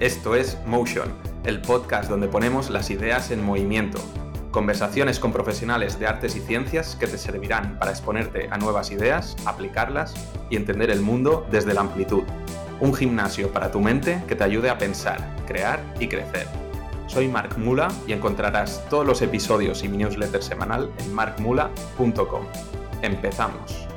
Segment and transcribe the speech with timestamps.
[0.00, 1.12] Esto es Motion,
[1.44, 3.98] el podcast donde ponemos las ideas en movimiento.
[4.52, 9.36] Conversaciones con profesionales de artes y ciencias que te servirán para exponerte a nuevas ideas,
[9.44, 10.14] aplicarlas
[10.50, 12.22] y entender el mundo desde la amplitud.
[12.78, 15.18] Un gimnasio para tu mente que te ayude a pensar,
[15.48, 16.46] crear y crecer.
[17.08, 22.44] Soy Mark Mula y encontrarás todos los episodios y mi newsletter semanal en markmula.com.
[23.02, 23.87] Empezamos.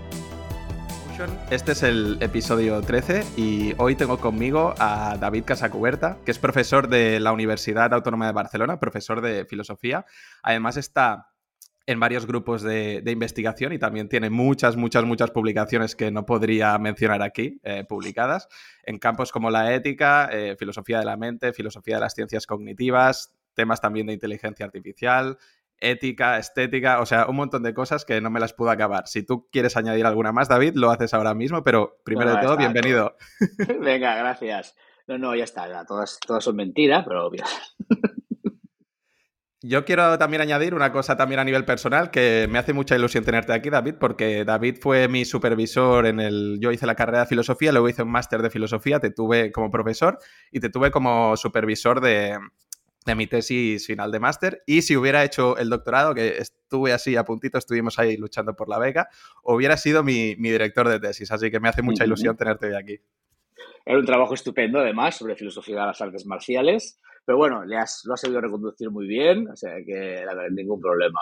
[1.51, 6.87] Este es el episodio 13 y hoy tengo conmigo a David Casacuberta, que es profesor
[6.87, 10.05] de la Universidad Autónoma de Barcelona, profesor de filosofía.
[10.41, 11.27] Además está
[11.85, 16.77] en varios grupos de, investigación y también tiene muchas, muchas, muchas publicaciones que no podría
[16.77, 18.47] mencionar aquí, eh, publicadas,
[18.83, 23.35] en campos como la ética, eh, filosofía de la mente, filosofía de las ciencias cognitivas,
[23.53, 25.37] temas también de inteligencia artificial,
[25.81, 29.07] ética, estética, o sea, un montón de cosas que no me las puedo acabar.
[29.07, 32.55] Si tú quieres añadir alguna más, David, lo haces ahora mismo, pero primero de todo,
[32.55, 33.17] bienvenido.
[33.81, 34.75] Venga, gracias.
[35.07, 37.43] No, no, ya está, todas, todas son mentiras, pero obvio.
[39.63, 43.23] Yo quiero también añadir una cosa también a nivel personal, que me hace mucha ilusión
[43.23, 46.57] tenerte aquí, David, porque David fue mi supervisor en el...
[46.59, 49.69] Yo hice la carrera de filosofía, luego hice un máster de filosofía, te tuve como
[49.69, 50.17] profesor
[50.51, 52.39] y te tuve como supervisor de,
[53.05, 57.15] de mi tesis final de máster y si hubiera hecho el doctorado, que estuve así
[57.15, 59.09] a puntito, estuvimos ahí luchando por la beca,
[59.43, 62.99] hubiera sido mi, director de tesis, así que me hace mucha ilusión tenerte hoy aquí.
[63.85, 68.03] Era un trabajo estupendo, además, sobre filosofía de las artes marciales, pero bueno, le has,
[68.05, 71.21] lo has sabido reconducir muy bien, o sea que ningún problema.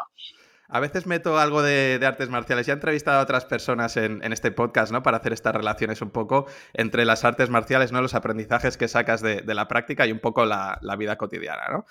[0.71, 2.67] A veces meto algo de, artes marciales.
[2.67, 5.01] Ya he entrevistado a otras personas en, este podcast, ¿no?
[5.01, 8.01] Para hacer estas relaciones un poco entre las artes marciales, ¿no?
[8.01, 11.85] Los aprendizajes que sacas de, la práctica y un poco la, vida cotidiana, ¿no?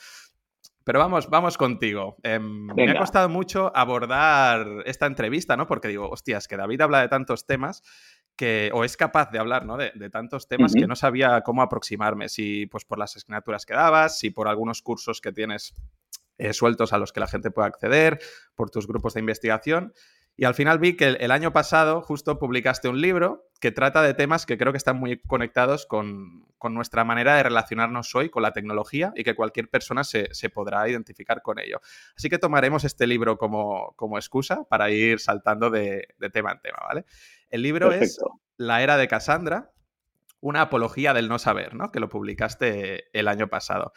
[0.84, 2.16] Pero vamos, vamos contigo.
[2.22, 5.66] Em, me ha costado mucho abordar esta entrevista, ¿no?
[5.66, 7.82] Porque digo, hostias, que David habla de tantos temas
[8.36, 9.76] que, o es capaz de hablar, ¿no?
[9.76, 14.18] De, tantos temas que no sabía cómo aproximarme, si pues por las asignaturas que dabas,
[14.18, 15.74] si por algunos cursos que tienes
[16.38, 18.20] eh, sueltos a los que la gente pueda acceder,
[18.54, 19.92] por tus grupos de investigación.
[20.40, 24.14] Y al final vi que el, año pasado justo publicaste un libro que trata de
[24.14, 28.52] temas que creo que están muy conectados con, nuestra manera de relacionarnos hoy con la
[28.52, 31.80] tecnología y que cualquier persona se, podrá identificar con ello.
[32.16, 37.04] Así que tomaremos este libro como, excusa para ir saltando de, tema en tema, ¿vale?
[37.50, 38.20] El libro es
[38.56, 39.72] La era de Cassandra,
[40.40, 41.90] una apología del no saber, ¿no?
[41.90, 43.92] Que lo publicaste el año pasado.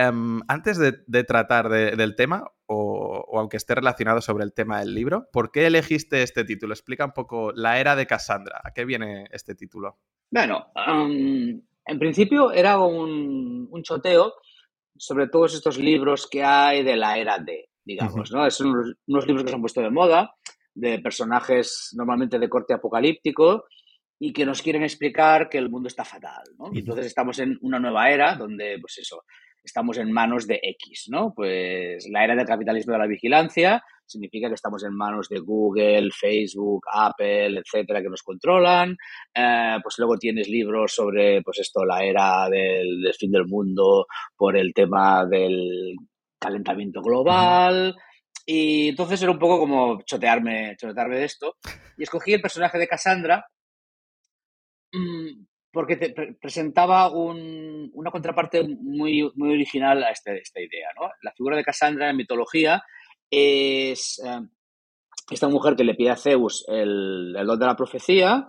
[0.00, 5.28] Em, antes de, tratar del tema, o, aunque esté relacionado sobre el tema del libro,
[5.32, 6.72] ¿por qué elegiste este título?
[6.72, 8.60] Explica un poco la era de Cassandra.
[8.62, 9.98] ¿A qué viene este título?
[10.30, 14.34] Bueno, en principio era un, choteo
[14.96, 18.48] sobre todos estos libros que hay de la era de, digamos, ¿no?
[18.52, 20.32] Son unos, libros que se han puesto de moda,
[20.74, 23.64] de personajes normalmente de corte apocalíptico,
[24.20, 26.70] y que nos quieren explicar que el mundo está fatal, ¿no?
[26.72, 29.24] Y entonces estamos en una nueva era donde, pues eso,
[29.62, 31.32] estamos en manos de X, ¿no?
[31.34, 36.10] Pues la era del capitalismo de la vigilancia significa que estamos en manos de Google,
[36.10, 38.96] Facebook, Apple, etcétera, que nos controlan.
[39.34, 44.56] Eh, pues luego tienes libros sobre, pues esto, la era del, fin del mundo por
[44.56, 45.94] el tema del
[46.38, 47.94] calentamiento global.
[48.46, 51.56] Y entonces era un poco como chotearme, chotearme de esto.
[51.96, 53.44] Y escogí el personaje de Cassandra
[54.92, 55.44] mm,
[55.78, 60.88] porque te presentaba una contraparte muy, muy original a este, esta idea.
[61.00, 61.08] ¿no?
[61.22, 62.82] La figura de Cassandra en mitología
[63.30, 64.40] es eh,
[65.30, 68.48] esta mujer que le pide a Zeus el, el don de la profecía,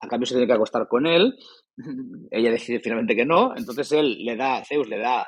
[0.00, 1.36] a cambio se tiene que acostar con él,
[2.30, 5.26] ella decide finalmente que no, entonces él le da, Zeus le da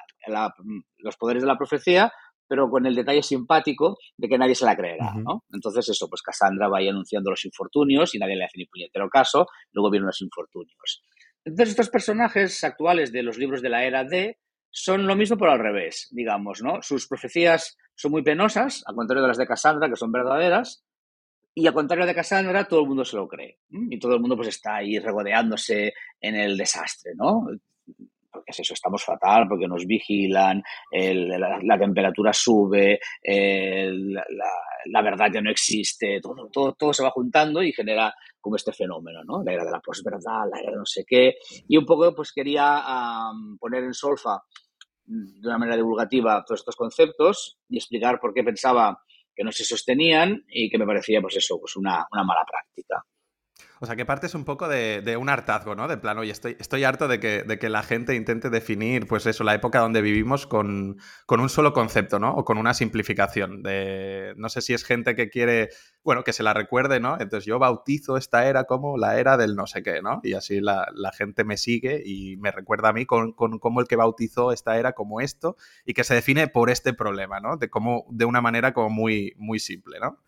[0.97, 2.11] los poderes de la profecía,
[2.49, 5.45] pero con el detalle simpático de que nadie se la creerá, ¿no?
[5.53, 9.11] Entonces eso, pues Cassandra va ahí anunciando los infortunios y nadie le hace ni puñetero
[9.11, 11.03] caso, luego vienen los infortunios.
[11.49, 14.39] Entonces estos personajes actuales de los libros de la era D
[14.71, 16.83] son lo mismo pero al revés, digamos, ¿no?
[16.83, 20.85] Sus profecías son muy penosas, al contrario de las de Cassandra, que son verdaderas,
[21.55, 23.59] y al contrario de Cassandra, todo el mundo se lo cree.
[23.71, 27.49] Y todo el mundo pues está ahí regodeándose en el desastre, ¿no?
[28.39, 30.63] Porque es eso, estamos fatal, porque nos vigilan,
[30.93, 37.73] la, temperatura sube, la, verdad ya no existe, todo, todo, todo se va juntando y
[37.73, 39.43] genera como este fenómeno, ¿no?
[39.43, 41.35] La era de la posverdad, la era de no sé qué.
[41.69, 42.83] Y un poco pues quería
[43.59, 44.43] poner en solfa
[45.07, 49.03] mm, de una manera divulgativa todos estos conceptos y explicar por qué pensaba
[49.35, 53.05] que no se sostenían y que me parecía pues eso, pues una, una mala práctica.
[53.81, 55.87] O sea, que partes un poco de, un hartazgo, ¿no?
[55.87, 59.27] De plan, oye, estoy, estoy harto de que, de que, la gente intente definir, pues
[59.27, 62.33] eso, la época donde vivimos con, con, un solo concepto, ¿no?
[62.35, 63.63] O con una simplificación.
[63.63, 65.71] De, no sé si es gente que quiere,
[66.03, 67.15] bueno, que se la recuerde, ¿no?
[67.21, 70.21] Entonces yo bautizo esta era como la era del no sé qué, ¿no?
[70.25, 73.81] Y así la, la gente me sigue y me recuerda a mí con, con, como
[73.81, 77.57] el que bautizó esta era como esto y que se define por este problema, ¿no?
[77.57, 80.19] De, como, de una manera como muy, muy simple, ¿no?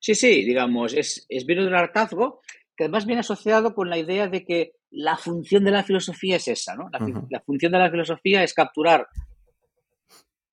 [0.00, 2.40] Sí, sí, digamos, es, es viene de un hartazgo
[2.76, 6.48] que además viene asociado con la idea de que la función de la filosofía es
[6.48, 6.88] esa, ¿no?
[7.30, 9.08] La, función de la filosofía es capturar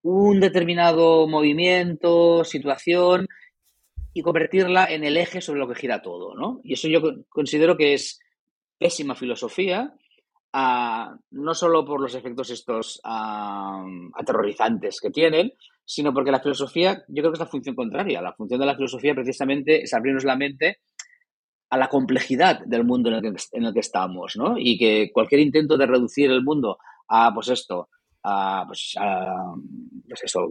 [0.01, 3.27] un determinado movimiento, situación
[4.13, 6.61] y convertirla en el eje sobre lo que gira todo, ¿no?
[6.63, 8.19] Y eso yo considero que es
[8.77, 9.93] pésima filosofía,
[10.53, 15.53] ah, no solo por los efectos estos ah, aterrorizantes que tienen,
[15.85, 18.21] sino porque la filosofía, yo creo que es la función contraria.
[18.21, 20.79] La función de la filosofía precisamente es abrirnos la mente
[21.69, 24.55] a la complejidad del mundo en el que, estamos, ¿no?
[24.57, 26.77] Y que cualquier intento de reducir el mundo
[27.07, 27.89] a, pues esto,
[28.23, 28.93] a, pues,
[30.07, 30.47] pues eso,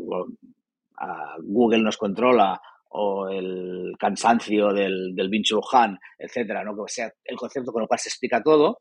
[0.99, 6.75] a Google nos controla o el cansancio del, del Bin Han, etcétera, ¿no?
[6.75, 8.81] Que sea el concepto con el cual se explica todo,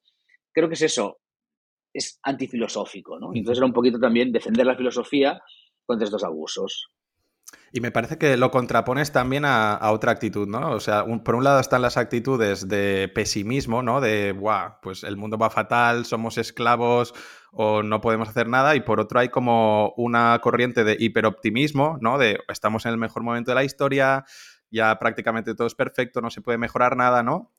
[0.52, 1.20] creo que es eso,
[1.94, 3.32] es antifilosófico, ¿no?
[3.34, 5.40] Entonces era un poquito también defender la filosofía
[5.92, 6.90] contra estos abusos.
[7.74, 10.72] Y me parece que lo contrapones también a, otra actitud, ¿no?
[10.72, 14.02] O sea, por un lado están las actitudes de pesimismo, ¿no?
[14.02, 17.14] De, Buah, pues el mundo va fatal, somos esclavos
[17.52, 18.76] o no podemos hacer nada.
[18.76, 22.18] Y por otro hay como una corriente de hiperoptimismo, ¿no?
[22.18, 24.26] De estamos en el mejor momento de la historia,
[24.70, 27.51] ya prácticamente todo es perfecto, no se puede mejorar nada, ¿no?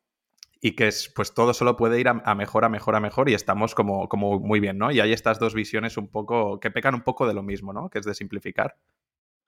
[0.64, 3.34] Y que es, pues todo solo puede ir a, mejor, a mejor, a mejor y
[3.34, 4.92] estamos como, como muy bien, ¿no?
[4.92, 7.90] Y hay estas dos visiones un poco, que pecan un poco de lo mismo, ¿no?
[7.90, 8.76] Que es de simplificar.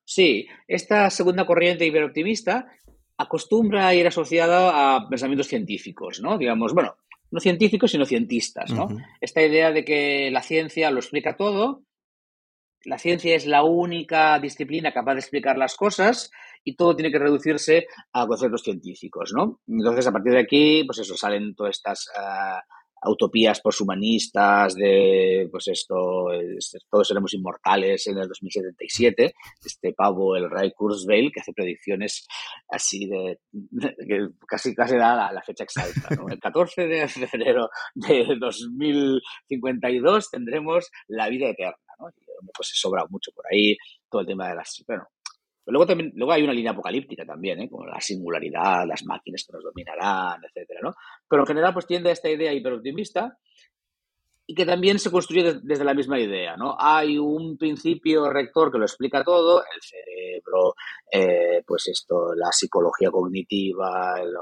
[0.05, 2.67] Sí, esta segunda corriente hiperoptimista
[3.17, 6.37] acostumbra a ir asociada a pensamientos científicos, ¿no?
[6.37, 6.97] Digamos, bueno,
[7.31, 8.89] no científicos, sino cientistas, ¿no?
[9.21, 11.85] Esta idea de que la ciencia lo explica todo,
[12.83, 16.33] la ciencia es la única disciplina capaz de explicar las cosas
[16.65, 19.61] y todo tiene que reducirse a conceptos científicos, ¿no?
[19.69, 22.61] Entonces, a partir de aquí, pues eso, salen todas estas uh,
[23.11, 26.29] utopías poshumanistas de, pues esto,
[26.91, 29.35] todos seremos inmortales en el 2077,
[29.65, 32.27] este pavo, el Ray Kurzweil, que hace predicciones
[32.69, 33.39] así de,
[34.09, 36.29] que casi, casi da la, fecha exacta, ¿no?
[36.29, 42.07] El 14 de febrero de 2052 tendremos la vida eterna, ¿no?
[42.55, 43.77] pues se sobra mucho por ahí
[44.11, 45.09] todo el tema de las, bueno,
[45.67, 47.69] luego también, luego hay una línea apocalíptica también, ¿eh?
[47.69, 50.95] como la singularidad, las máquinas que nos dominarán, etcétera, ¿no?
[51.29, 53.39] Pero en general, pues tiende a esta idea hiperoptimista
[54.47, 56.77] y que también se construye desde la misma idea, ¿no?
[56.79, 60.75] Hay un principio rector que lo explica todo, el cerebro,
[61.11, 64.35] eh, pues esto, la psicología cognitiva, el,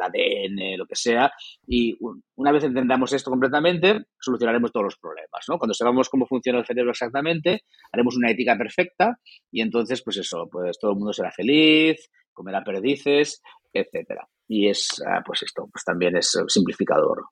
[0.00, 1.30] ADN, lo que sea,
[1.66, 1.96] y
[2.36, 5.58] una vez entendamos esto completamente, solucionaremos todos los problemas, ¿no?
[5.58, 9.18] Cuando sepamos cómo funciona el cerebro exactamente, haremos una ética perfecta
[9.50, 14.26] y entonces, pues eso, pues todo el mundo será feliz, comerá perdices, etcétera.
[14.48, 17.24] Y es, ah, pues esto, pues también es simplificador.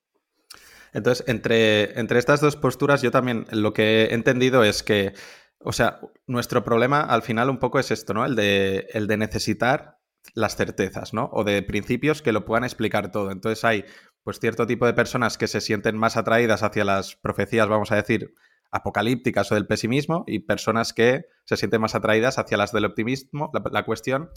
[0.93, 5.13] Entonces, entre, entre estas dos posturas, yo también lo que he entendido es que,
[5.59, 8.25] o sea, nuestro problema al final un poco es esto, ¿no?
[8.25, 9.97] El de, el de necesitar
[10.33, 11.29] las certezas, ¿no?
[11.33, 13.31] O de principios que lo puedan explicar todo.
[13.31, 13.85] Entonces hay,
[14.23, 17.95] pues, cierto tipo de personas que se sienten más atraídas hacia las profecías, vamos a
[17.95, 18.33] decir,
[18.71, 23.49] apocalípticas o del pesimismo, y personas que se sienten más atraídas hacia las del optimismo.
[23.53, 24.29] La, la cuestión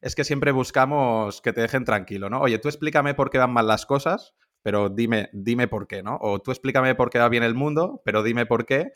[0.00, 2.40] es que siempre buscamos que te dejen tranquilo, ¿no?
[2.40, 6.18] Oye, tú explícame por qué van mal las cosas, pero dime, dime por qué, ¿no?
[6.20, 8.92] O tú explícame por qué va bien el mundo, pero dime por qué.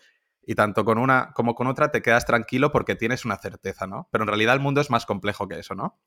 [0.47, 4.09] Y tanto con una como con otra te quedas tranquilo porque tienes una certeza, ¿no?
[4.11, 5.99] Pero en realidad el mundo es más complejo que eso, ¿no?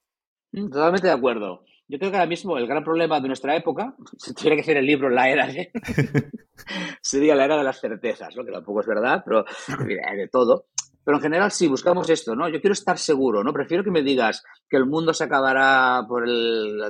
[0.51, 1.65] Mm, totalmente de acuerdo.
[1.87, 4.77] Yo creo que ahora mismo el gran problema de nuestra época, si tuviera que hacer
[4.77, 5.71] el libro La Era de...
[7.01, 8.43] sería la era de las certezas, ¿no?
[8.43, 9.45] Que tampoco es verdad, pero
[9.77, 10.65] de todo.
[11.07, 12.49] Pero en general sí, buscamos esto, ¿no?
[12.49, 13.53] Yo quiero estar seguro, ¿no?
[13.53, 16.81] Prefiero que me digas que el mundo se acabará por el...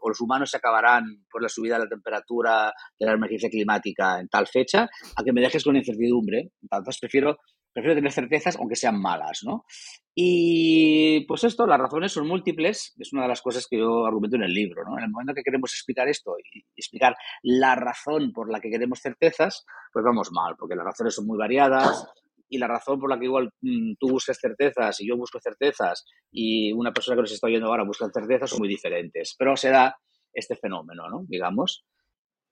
[0.00, 4.18] o los humanos se acabarán por la subida de la temperatura de la emergencia climática
[4.18, 6.50] en tal fecha, a que me dejes con incertidumbre.
[6.60, 7.38] Entonces prefiero,
[7.72, 9.64] prefiero tener certezas, aunque sean malas, ¿no?
[10.12, 14.34] Y pues esto, las razones son múltiples, es una de las cosas que yo argumento
[14.34, 14.98] en el libro, ¿no?
[14.98, 17.14] En el momento que queremos explicar esto y explicar
[17.44, 21.38] la razón por la que queremos certezas, pues vamos mal, porque las razones son muy
[21.38, 22.08] variadas,
[22.52, 26.04] y la razón por la que igual mm, tú buscas certezas y yo busco certezas
[26.30, 29.34] y una persona que nos está oyendo ahora busca certezas son muy diferentes.
[29.38, 29.96] Pero se da
[30.34, 31.24] este fenómeno, ¿no?
[31.26, 31.86] Digamos.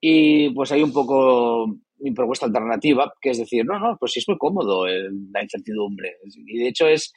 [0.01, 1.67] Y pues hay un poco
[1.99, 6.15] mi propuesta alternativa, que es decir, no, no, pues sí es muy cómodo la incertidumbre.
[6.47, 7.13] Y de hecho es,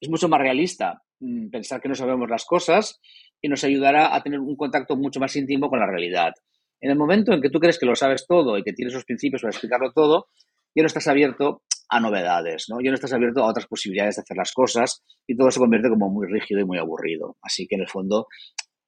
[0.00, 2.98] es mucho más realista mm, pensar que no sabemos las cosas
[3.42, 6.32] y nos ayudará a tener un contacto mucho más íntimo con la realidad.
[6.80, 9.04] En el momento en que tú crees que lo sabes todo y que tienes los
[9.04, 10.28] principios para explicarlo todo,
[10.74, 11.60] ya no estás abierto
[11.92, 12.80] a novedades, ¿no?
[12.80, 15.90] Ya no estás abierto a otras posibilidades de hacer las cosas y todo se convierte
[15.90, 17.36] como muy rígido y muy aburrido.
[17.42, 18.28] Así que en el fondo,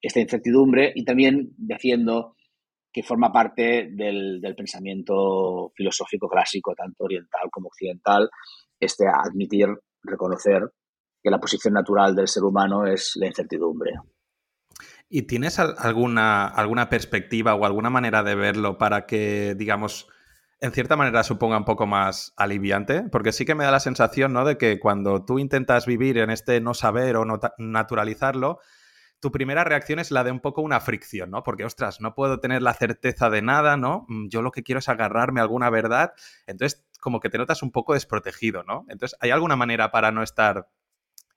[0.00, 2.34] esta incertidumbre y también defiendo
[2.90, 8.30] que forma parte del, del pensamiento filosófico clásico, tanto oriental como occidental,
[8.80, 9.68] este admitir,
[10.02, 10.62] reconocer
[11.22, 13.92] que la posición natural del ser humano es la incertidumbre.
[15.10, 20.08] ¿Y tienes alguna, alguna perspectiva o alguna manera de verlo para que, digamos,
[20.64, 23.02] en cierta manera suponga un poco más aliviante?
[23.02, 24.46] Porque sí que me da la sensación, ¿no?
[24.46, 28.60] De que cuando tú intentas vivir en este no saber o no naturalizarlo,
[29.20, 31.42] tu primera reacción es la de un poco una fricción, ¿no?
[31.42, 34.06] Porque, ostras, no puedo tener la certeza de nada, ¿no?
[34.08, 36.14] Mm, yo lo que quiero es agarrarme a alguna verdad.
[36.46, 38.86] Entonces, como que te notas un poco desprotegido, ¿no?
[38.88, 40.70] Entonces, ¿hay alguna manera para no estar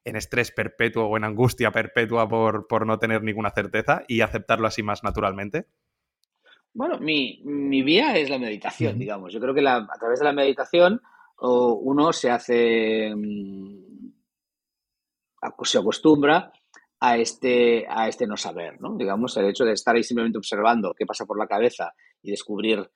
[0.05, 4.67] en estrés perpetuo o en angustia perpetua por, por no tener ninguna certeza y aceptarlo
[4.67, 5.67] así más naturalmente?
[6.77, 7.41] Bueno, mi,
[7.81, 9.33] vía es la meditación, digamos.
[9.33, 11.01] Yo creo que a través de la meditación
[11.39, 14.11] uno se hace, mm,
[15.63, 16.53] se acostumbra
[16.99, 18.95] a este, a este no saber, ¿no?
[18.95, 22.87] Digamos, el hecho de estar ahí simplemente observando qué pasa por la cabeza y descubrir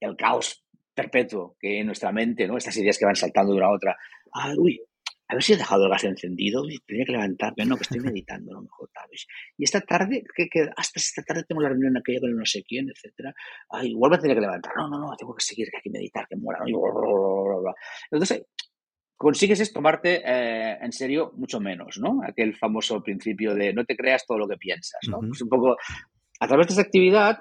[0.00, 0.62] el caos
[0.92, 2.58] perpetuo que en nuestra mente, ¿no?
[2.58, 3.96] Estas ideas que van saltando de una a otra.
[4.34, 4.78] Ah, uy,
[5.34, 8.52] a ver si he dejado el gas encendido, tenía que levantarme, no, que estoy meditando,
[8.52, 9.26] a lo mejor, ¿sabes?
[9.58, 12.88] Y esta tarde, que, hasta esta tarde tengo la reunión aquella con no sé quién,
[12.88, 13.34] etcétera,
[13.70, 15.90] ay, igual me tenía que levantar, no, no, no, tengo que seguir, que hay que
[15.90, 16.60] meditar, que muera,
[18.12, 18.46] Entonces,
[19.16, 22.20] consigues es tomarte eh, en serio mucho menos, ¿no?
[22.24, 25.18] Aquel famoso principio de no te creas todo lo que piensas, ¿no?
[25.32, 25.76] Es un poco,
[26.38, 27.38] a través de esa actividad,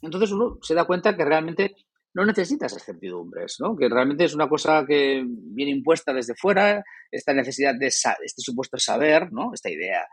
[0.00, 1.74] entonces uno se da cuenta que realmente
[2.16, 3.76] no necesitas esas certidumbres, ¿no?
[3.76, 8.78] Que realmente es una cosa que viene impuesta desde fuera, esta necesidad de este supuesto
[8.78, 9.52] saber, ¿no?
[9.52, 10.08] Esta idea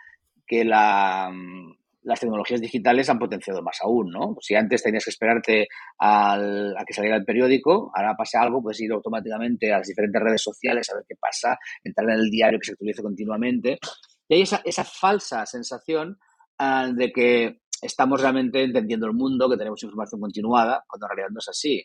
[0.46, 4.36] que mm, las tecnologías digitales han potenciado más aún, ¿no?
[4.42, 5.68] Si antes tenías que esperarte
[5.98, 6.38] a
[6.86, 10.90] que saliera el periódico, ahora pasa algo, puedes ir automáticamente a las diferentes redes sociales
[10.90, 13.80] a ver qué pasa, entrar en el diario que se actualiza continuamente.
[14.28, 16.18] Y hay esa, esa falsa sensación
[16.58, 21.32] ah, de que estamos realmente entendiendo el mundo, que tenemos información continuada, cuando en realidad
[21.32, 21.84] no es así.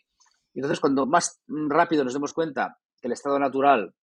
[0.53, 3.93] Entonces, cuando más rápido nos demos cuenta que el estado natural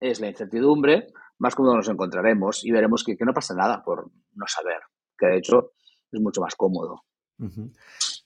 [0.00, 1.08] es la incertidumbre,
[1.38, 4.80] más cómodo nos encontraremos y veremos que, no pasa nada por no saber,
[5.16, 5.72] que de hecho
[6.10, 7.04] es mucho más cómodo.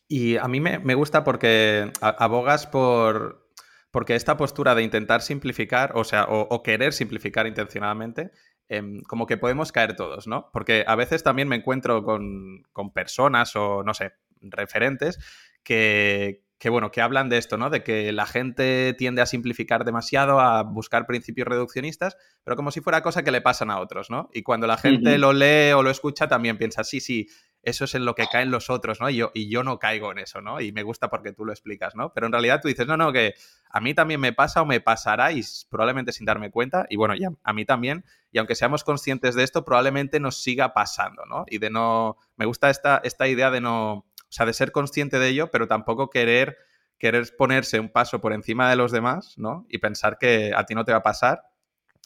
[0.08, 3.50] Y a mí me, gusta porque abogas por,
[3.90, 8.32] porque esta postura de intentar simplificar, o sea, o, querer simplificar intencionadamente,
[8.68, 10.50] em, como que podemos caer todos, ¿no?
[10.52, 15.18] Porque a veces también me encuentro con, con personas o, no sé, referentes
[15.62, 17.70] que, que bueno, que hablan de esto, ¿no?
[17.70, 22.80] De que la gente tiende a simplificar demasiado, a buscar principios reduccionistas, pero como si
[22.80, 24.30] fuera cosa que le pasan a otros, ¿no?
[24.32, 27.26] Y cuando la gente lo lee o lo escucha, también piensa, sí, sí,
[27.62, 29.08] eso es en lo que caen los otros, ¿no?
[29.08, 30.60] Y yo, y yo no caigo en eso, ¿no?
[30.60, 32.12] Y me gusta porque tú lo explicas, ¿no?
[32.12, 33.34] Pero en realidad tú dices, no, no, que
[33.70, 37.14] a mí también me pasa o me pasará y probablemente sin darme cuenta, y bueno,
[37.14, 41.44] ya a mí también, y aunque seamos conscientes de esto, probablemente nos siga pasando, ¿no?
[41.48, 45.18] Y de no, me gusta esta, esta idea de no o sea, de ser consciente
[45.18, 46.56] de ello, pero tampoco querer,
[46.98, 49.66] querer ponerse un paso por encima de los demás, ¿no?
[49.68, 51.51] Y pensar que a ti no te va a pasar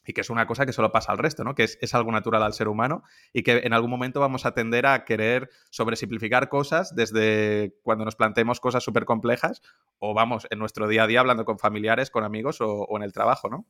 [0.06, 1.54] y que es una cosa que solo pasa al resto, ¿no?
[1.54, 4.86] Que es, algo natural al ser humano y que en algún momento vamos a tender
[4.86, 9.62] a querer sobresimplificar cosas desde cuando nos planteemos cosas súper complejas
[9.98, 13.12] o vamos en nuestro día a día hablando con familiares, con amigos o, en el
[13.12, 13.66] trabajo, ¿no?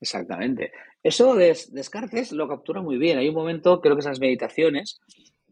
[0.00, 0.72] Exactamente.
[1.02, 3.18] Eso de Descartes lo captura muy bien.
[3.18, 5.00] Hay un momento, creo que esas meditaciones,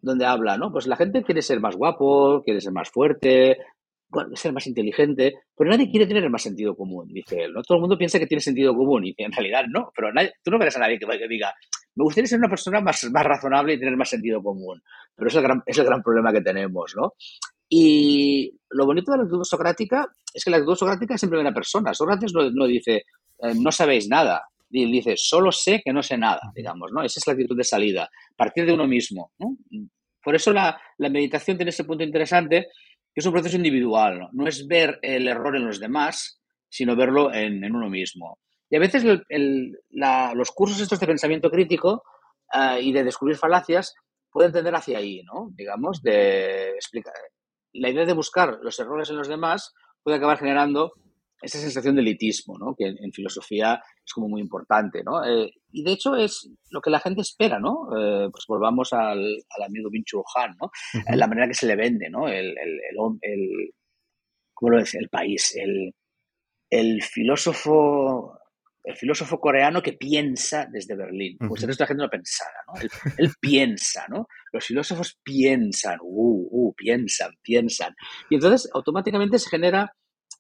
[0.00, 0.72] donde habla, ¿no?
[0.72, 3.58] Pues la gente quiere ser más guapo, quiere ser más fuerte,
[4.34, 7.52] ser más inteligente, pero nadie quiere tener más sentido común, dice él.
[7.52, 7.62] ¿no?
[7.62, 10.08] Todo el mundo piensa que tiene sentido común y en realidad no, pero
[10.42, 11.52] tú no verás a nadie que, diga,
[11.94, 14.82] me gustaría ser una persona más, más razonable y tener más sentido común,
[15.14, 17.14] pero es el, gran, es el gran problema que tenemos, ¿no?
[17.68, 21.52] Y lo bonito de la actitud socrática es que la actitud socrática es siempre una
[21.52, 21.92] persona.
[21.92, 23.04] Sócrates no, no dice,
[23.42, 27.02] eh, no sabéis nada, dice, solo sé que no sé nada, digamos, ¿no?
[27.02, 29.56] Esa es la actitud de salida, partir de uno mismo, ¿no?
[30.22, 32.68] Por eso la, meditación tiene ese punto interesante,
[33.20, 34.46] es un proceso individual, ¿no?
[34.46, 38.38] Es ver el error en los demás, sino verlo en, uno mismo.
[38.70, 42.02] Y a veces los cursos estos de pensamiento crítico
[42.52, 43.94] eh, y de descubrir falacias
[44.30, 45.50] pueden tender hacia ahí, ¿no?
[45.54, 47.14] Digamos, de explicar.
[47.72, 49.72] La idea de buscar los errores en los demás
[50.02, 50.92] puede acabar generando
[51.40, 55.02] esa sensación de elitismo, que en, filosofía es como muy importante.
[55.04, 55.24] ¿no?
[55.24, 57.88] Eh, y de hecho es lo que la gente espera, ¿no?
[57.96, 60.70] Eh, pues volvamos al, al amigo Vinchu Han, ¿no?
[61.14, 62.28] La manera que se le vende, ¿no?
[62.28, 63.72] El, el,
[64.54, 64.98] ¿Cómo lo dice?
[64.98, 65.94] El país, el,
[66.70, 68.38] el filósofo
[68.88, 71.36] el filósofo coreano que piensa desde Berlín.
[71.46, 72.80] Pues el de la gente no pensara, ¿no?
[73.18, 74.28] Él, piensa, ¿no?
[74.50, 77.94] Los filósofos piensan, uh, uh, piensan, piensan.
[78.30, 79.92] Y entonces automáticamente se genera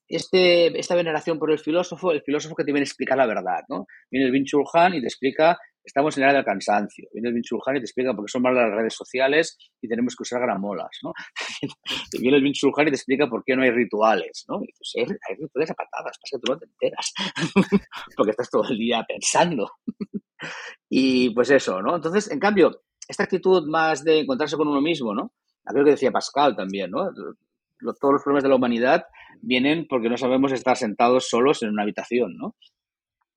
[0.08, 3.64] este, esta veneración por el filósofo, el filósofo que te viene a explicar la verdad,
[3.68, 3.86] ¿no?
[4.10, 7.08] Viene el Bin Han y te explica estamos en la era del cansancio.
[7.12, 10.14] Viene el Vinchulhan y te explica por qué son malas las redes sociales y tenemos
[10.14, 11.12] que usar gramolas, ¿no?
[12.20, 14.62] viene el Vinchulhan y te explica por qué no hay rituales, ¿no?
[14.62, 17.12] Y dices, hay rituales a pasa que tú no te enteras,
[18.16, 19.70] porque estás todo el día pensando.
[20.88, 21.96] y pues eso, ¿no?
[21.96, 25.32] Entonces, en cambio, esta actitud más de encontrarse con uno mismo, ¿no?
[25.64, 27.10] Creo que decía Pascal también, ¿no?
[28.00, 29.06] Todos los problemas de la humanidad
[29.40, 32.56] vienen porque no sabemos estar sentados solos en una habitación, ¿no?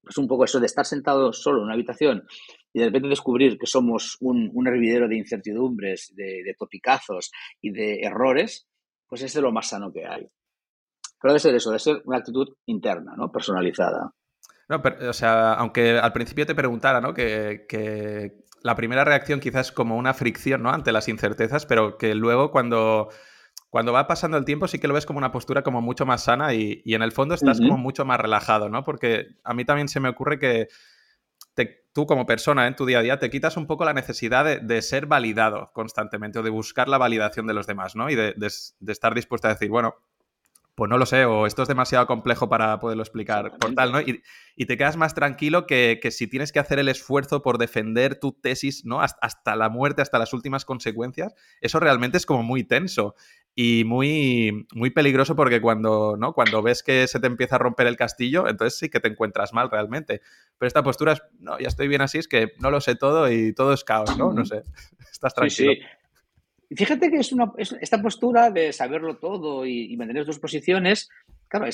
[0.09, 2.25] es un poco eso de estar sentado solo en una habitación
[2.73, 7.31] y de repente descubrir que somos un, hervidero de incertidumbres, de, topicazos
[7.61, 8.67] y de errores,
[9.07, 10.27] pues es de lo más sano que hay.
[11.21, 13.31] Pero debe ser eso, debe ser una actitud interna, ¿no?
[13.31, 14.13] Personalizada.
[14.69, 17.13] No, pero, o sea, aunque al principio te preguntara, ¿no?
[17.13, 20.69] Que, que, la primera reacción quizás es como una fricción, ¿no?
[20.69, 23.09] Ante las incertezas, pero que luego cuando
[23.71, 26.25] cuando va pasando el tiempo sí que lo ves como una postura como mucho más
[26.25, 28.83] sana y, en el fondo estás como mucho más relajado, ¿no?
[28.83, 30.67] Porque a mí también se me ocurre que
[31.93, 34.81] tú como persona en tu día a día te quitas un poco la necesidad de,
[34.81, 38.09] ser validado constantemente o de buscar la validación de los demás, ¿no?
[38.09, 39.95] Y de, de estar dispuesto a decir, bueno,
[40.75, 44.01] pues no lo sé, o esto es demasiado complejo para poderlo explicar por tal, ¿no?
[44.01, 44.23] Y,
[44.65, 48.85] te quedas más tranquilo que, si tienes que hacer el esfuerzo por defender tu tesis,
[48.85, 49.01] ¿no?
[49.01, 53.15] Hasta, la muerte, hasta las últimas consecuencias, eso realmente es como muy tenso
[53.55, 56.33] y muy, muy peligroso porque cuando, ¿no?
[56.33, 59.53] Cuando ves que se te empieza a romper el castillo, entonces sí que te encuentras
[59.53, 60.21] mal realmente.
[60.57, 63.29] Pero esta postura es, no, ya estoy bien así, es que no lo sé todo
[63.31, 64.31] y todo es caos, ¿no?
[64.31, 64.63] No sé,
[65.11, 65.73] estás tranquilo.
[65.73, 66.75] Sí, sí.
[66.75, 71.09] Fíjate que es una, esta postura de saberlo todo y, mantener tus posiciones,
[71.49, 71.65] claro,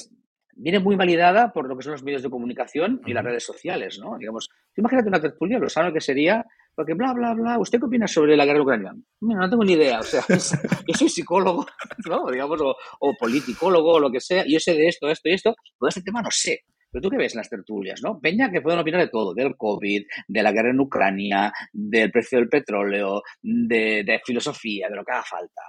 [0.58, 4.00] viene muy validada por lo que son los medios de comunicación y las redes sociales,
[4.00, 4.18] ¿no?
[4.18, 6.46] Digamos, imagínate una tertulia, lo sano que sería,
[6.76, 9.00] porque bla, bla, bla, ¿usted qué opina sobre la guerra ucraniana?
[9.22, 10.24] no tengo ni idea, o sea,
[10.88, 11.66] yo soy psicólogo,
[12.10, 12.32] ¿no?
[12.32, 15.56] Digamos, o, o politicólogo, o lo que sea, yo sé de esto, esto y esto,
[15.78, 16.64] todo este tema no sé.
[16.92, 18.20] Pero tú qué ves en las tertulias, ¿no?
[18.20, 22.40] Peña que pueden opinar de todo, del COVID, de la guerra en Ucrania, del precio
[22.40, 25.62] del petróleo, de, filosofía, de lo que haga falta.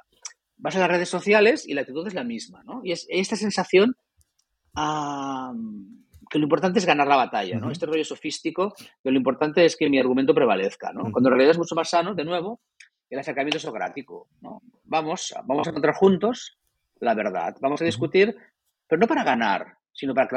[0.56, 2.80] Vas a las redes sociales y la actitud es la misma, ¿no?
[2.84, 3.94] Y es esta sensación
[4.74, 7.70] que lo importante es ganar la batalla, ¿no?
[7.70, 11.10] Este rollo sofístico, que lo importante es que mi argumento prevalezca, ¿no?
[11.10, 12.60] Cuando en realidad es mucho más sano, de nuevo,
[13.10, 14.60] el acercamiento socrático, ¿no?
[14.84, 16.58] Vamos, vamos a encontrar juntos
[17.00, 18.36] la verdad, vamos a discutir,
[18.86, 20.28] pero no para ganar, sino para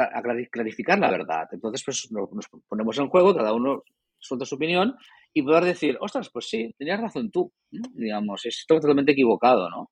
[0.50, 1.48] clarificar la verdad.
[1.52, 3.82] Entonces, pues nos ponemos en juego, cada uno
[4.18, 4.96] suelta su opinión
[5.34, 9.90] y poder decir, ostras, pues sí, tenías razón tú, digamos, es totalmente equivocado, ¿no?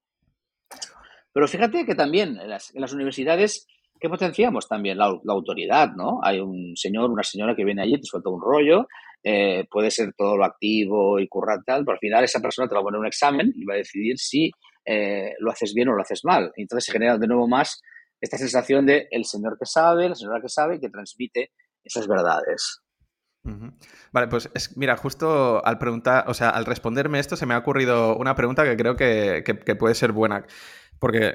[1.33, 3.67] Pero fíjate que también en las, universidades,
[4.01, 4.99] ¿qué potenciamos también?
[4.99, 6.21] La, autoridad, ¿no?
[6.23, 8.87] Hay un señor, una señora que viene allí, te suelta un rollo,
[9.23, 12.75] eh, puede ser todo lo activo y currar tal, pero al final esa persona te
[12.75, 14.51] va a poner un examen y va a decidir si
[14.85, 16.53] eh, lo haces bien o lo haces mal.
[16.57, 17.81] Entonces se genera de nuevo más
[18.21, 21.53] esta sensación de el señor que sabe, la señora que sabe, que transmite
[21.85, 22.83] esas verdades.
[24.13, 28.17] Vale, pues mira, justo al preguntar, o sea, al responderme esto, se me ha ocurrido
[28.17, 30.45] una pregunta que creo que, puede ser buena.
[30.99, 31.35] Porque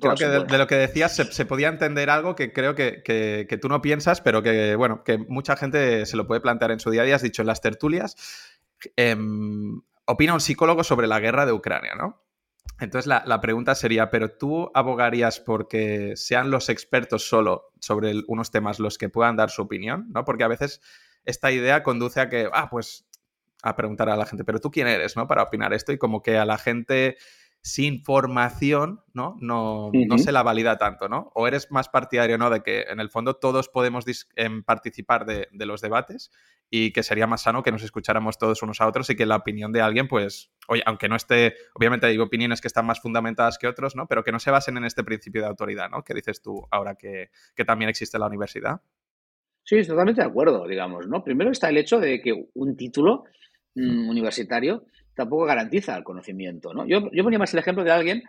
[0.00, 3.82] creo que de, lo que decías se, podía entender algo que creo que, tú no
[3.82, 7.04] piensas, pero que, bueno, que mucha gente se lo puede plantear en su día a
[7.04, 7.16] día.
[7.16, 8.16] Has dicho en las tertulias,
[8.96, 12.22] em, opina un psicólogo sobre la guerra de Ucrania, ¿no?
[12.80, 18.78] Entonces la, pregunta sería, ¿pero tú abogarías porque sean los expertos solo sobre unos temas
[18.78, 20.06] los que puedan dar su opinión?
[20.14, 20.24] ¿no?
[20.24, 20.80] Porque a veces
[21.24, 23.06] esta idea conduce a que, ah, pues
[23.62, 25.26] a preguntar a la gente, ¿pero tú quién eres, no?
[25.26, 27.16] Para opinar esto y como que a la gente
[27.62, 29.36] sin formación, ¿no?
[29.40, 31.30] No, no se la valida tanto, ¿no?
[31.34, 32.50] O eres más partidario, ¿no?
[32.50, 34.04] De que en el fondo todos podemos
[34.36, 36.30] em, participar de, los debates
[36.70, 39.36] y que sería más sano que nos escucháramos todos unos a otros y que la
[39.36, 43.58] opinión de alguien, pues, oye, aunque no esté, obviamente hay opiniones que están más fundamentadas
[43.58, 44.06] que otros, ¿no?
[44.06, 46.04] Pero que no se basen en este principio de autoridad, ¿no?
[46.04, 48.80] Que dices tú ahora que, que también existe la universidad.
[49.64, 51.22] Sí, totalmente de acuerdo, digamos, ¿no?
[51.22, 53.24] Primero está el hecho de que un título
[53.74, 54.86] mm, universitario
[55.18, 56.86] tampoco garantiza el conocimiento, ¿no?
[56.86, 58.22] Yo, yo ponía más el ejemplo de alguien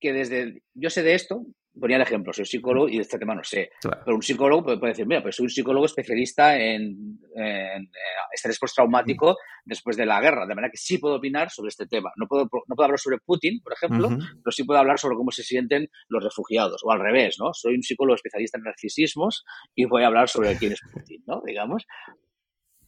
[0.00, 1.44] que desde, yo sé de esto,
[1.78, 3.70] ponía el ejemplo, soy psicólogo y de este tema no sé.
[3.82, 7.88] Pero un psicólogo puede, decir, mira, pues soy un psicólogo especialista en, en, eh,
[8.32, 12.10] estrés postraumático después de la guerra, de manera que sí puedo opinar sobre este tema.
[12.16, 15.32] No puedo, no puedo hablar sobre Putin, por ejemplo, pero sí puedo hablar sobre cómo
[15.32, 17.52] se sienten los refugiados, o al revés, ¿no?
[17.52, 21.42] Soy un psicólogo especialista en narcisismos y voy a hablar sobre quién es Putin, ¿no?
[21.44, 21.84] Digamos.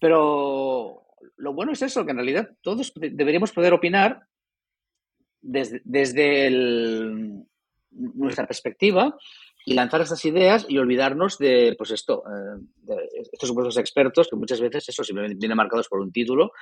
[0.00, 0.79] Pero
[1.40, 4.26] lo bueno es eso, que en realidad todos deberíamos poder opinar
[5.40, 6.50] desde, desde
[7.90, 9.16] nuestra perspectiva
[9.66, 12.96] y lanzar estas ideas y olvidarnos de, pues esto, eh, de
[13.32, 16.52] estos supuestos expertos que muchas veces eso simplemente vienen marcados por un título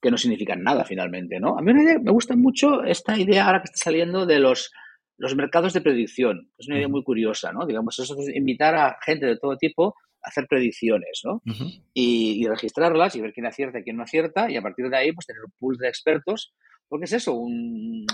[0.00, 1.58] que no significan nada finalmente, ¿no?
[1.58, 4.70] A mí me gusta mucho esta idea ahora que está saliendo de los,
[5.16, 6.50] los mercados de predicción.
[6.56, 7.66] Es una idea muy curiosa, ¿no?
[7.66, 11.42] Digamos, eso es invitar a gente de todo tipo hacer predicciones, ¿no?
[11.94, 15.12] y, registrarlas y ver quién acierta y quién no acierta y a partir de ahí
[15.12, 16.52] pues tener un pool de expertos,
[16.88, 18.06] porque es eso, un,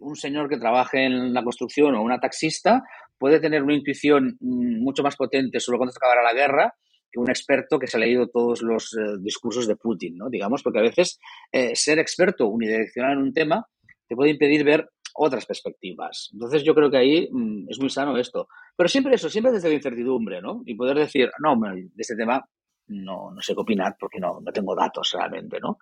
[0.00, 2.82] un señor que trabaje en la construcción o una taxista
[3.18, 6.74] puede tener una intuición mm, mucho más potente sobre cuándo se acabará la guerra
[7.10, 10.28] que un experto que se ha leído todos los eh, discursos de Putin, ¿no?
[10.28, 11.20] Digamos, porque a veces
[11.52, 13.66] eh, ser experto unidireccional en un tema
[14.08, 16.30] te puede impedir ver otras perspectivas.
[16.32, 18.48] Entonces yo creo que ahí mm, es muy sano esto.
[18.76, 20.62] Pero siempre eso, siempre desde la incertidumbre, ¿no?
[20.66, 22.44] Y poder decir, no, de este tema
[22.88, 25.78] no, no sé qué opinar porque no, no tengo datos realmente, ¿no?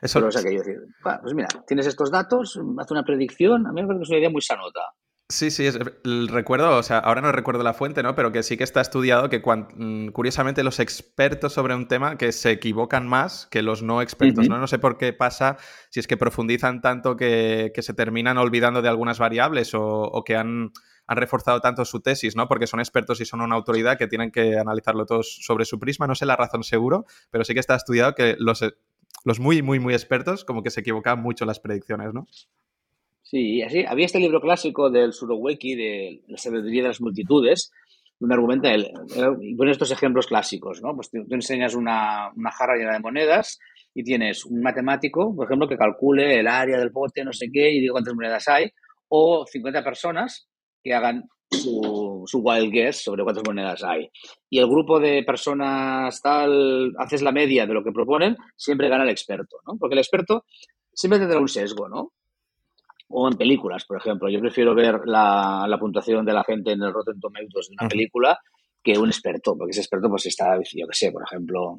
[0.00, 0.18] Eso...
[0.18, 3.72] Pero, o sea, que yo decir, pues mira, tienes estos datos, haz una predicción, a
[3.72, 4.80] mí me parece que es una idea muy sanota.
[5.30, 5.78] Sí, sí, es,
[6.28, 8.14] recuerdo, o sea, ahora no recuerdo la fuente, ¿no?
[8.14, 12.30] Pero que sí que está estudiado que mm, curiosamente los expertos sobre un tema que
[12.30, 14.58] se equivocan más que los no expertos, ¿no?
[14.58, 15.56] No sé por qué pasa,
[15.88, 20.72] si es que profundizan tanto que, se terminan olvidando de algunas variables o, que han,
[21.06, 22.46] han, reforzado tanto su tesis, ¿no?
[22.46, 26.06] Porque son expertos y son una autoridad que tienen que analizarlo todos sobre su prisma,
[26.06, 28.62] no sé la razón seguro, pero sí que está estudiado que los,
[29.24, 32.26] los muy, muy, muy expertos como que se equivocan mucho las predicciones, ¿no?
[33.24, 33.84] Sí, así.
[33.88, 37.72] Había este libro clásico del Suroweki, de La sabiduría de las multitudes,
[38.20, 38.90] donde argumenta él,
[39.56, 40.94] pone estos ejemplos clásicos, ¿no?
[40.94, 43.58] Pues tú, enseñas una, jarra llena de monedas
[43.94, 47.72] y tienes un matemático, por ejemplo, que calcule el área del bote, no sé qué,
[47.72, 48.70] y diga cuántas monedas hay,
[49.08, 50.46] o 50 personas
[50.82, 54.10] que hagan su, su, wild guess sobre cuántas monedas hay.
[54.50, 59.04] Y el grupo de personas tal, haces la media de lo que proponen, siempre gana
[59.04, 59.78] el experto, ¿no?
[59.78, 60.44] Porque el experto
[60.92, 62.12] siempre tendrá un sesgo, ¿no?
[63.16, 64.28] O en películas, por ejemplo.
[64.28, 67.88] Yo prefiero ver la, la puntuación de la gente en el Rotten Tomatoes de una
[67.88, 68.38] película
[68.82, 71.76] que un experto, porque ese experto pues está, yo qué sé, por ejemplo,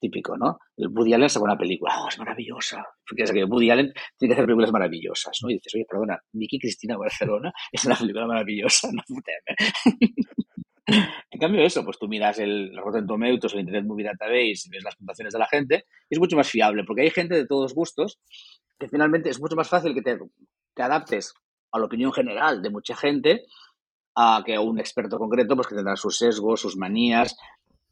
[0.00, 0.58] típico, ¿no?
[0.76, 2.84] El Woody Allen saca una película, oh, es maravillosa.
[3.04, 5.50] Fíjate que Woody Allen tiene que hacer películas maravillosas, ¿no?
[5.50, 9.02] Y dices, oye, perdona, Vicky Cristina Barcelona es una película maravillosa, no
[11.30, 14.70] En cambio, eso, pues tú miras el Rotten Tomatoes o el Internet Movie Database y
[14.70, 17.46] ves las puntuaciones de la gente, y es mucho más fiable, porque hay gente de
[17.46, 18.20] todos gustos
[18.82, 20.18] que finalmente es mucho más fácil que te,
[20.82, 21.34] adaptes
[21.70, 23.46] a la opinión general de mucha gente
[24.16, 27.36] a que un experto concreto, pues que tendrá sus sesgos, sus manías.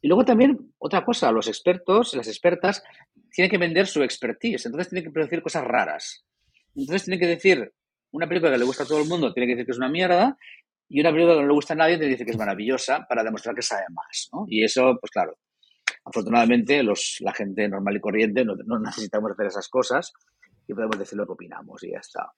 [0.01, 2.83] Y luego también, otra cosa, los expertos, las expertas,
[3.31, 6.25] tienen que vender su expertise, entonces tienen que producir cosas raras.
[6.75, 7.73] Entonces tienen que decir,
[8.11, 9.89] una película que le gusta a todo el mundo tiene que decir que es una
[9.89, 10.37] mierda,
[10.89, 13.23] y una película que no le gusta a nadie te dice que es maravillosa para
[13.23, 14.29] demostrar que sabe más.
[14.49, 15.37] Y eso, pues claro,
[16.03, 20.11] afortunadamente los, la gente normal y corriente no, no necesitamos hacer esas cosas,
[20.71, 22.33] y podemos decir lo que opinamos y ya está.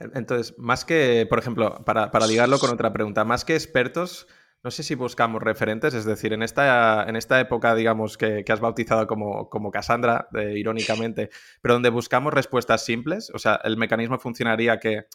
[0.00, 4.28] Entonces, más que, por ejemplo, para, para ligarlo con otra pregunta, más que expertos,
[4.62, 8.60] no sé si buscamos referentes, es decir, en esta, en esta época, digamos, que, has
[8.60, 11.30] bautizado como, como Cassandra, irónicamente,
[11.62, 15.06] pero donde buscamos respuestas simples, o sea, el mecanismo funcionaría que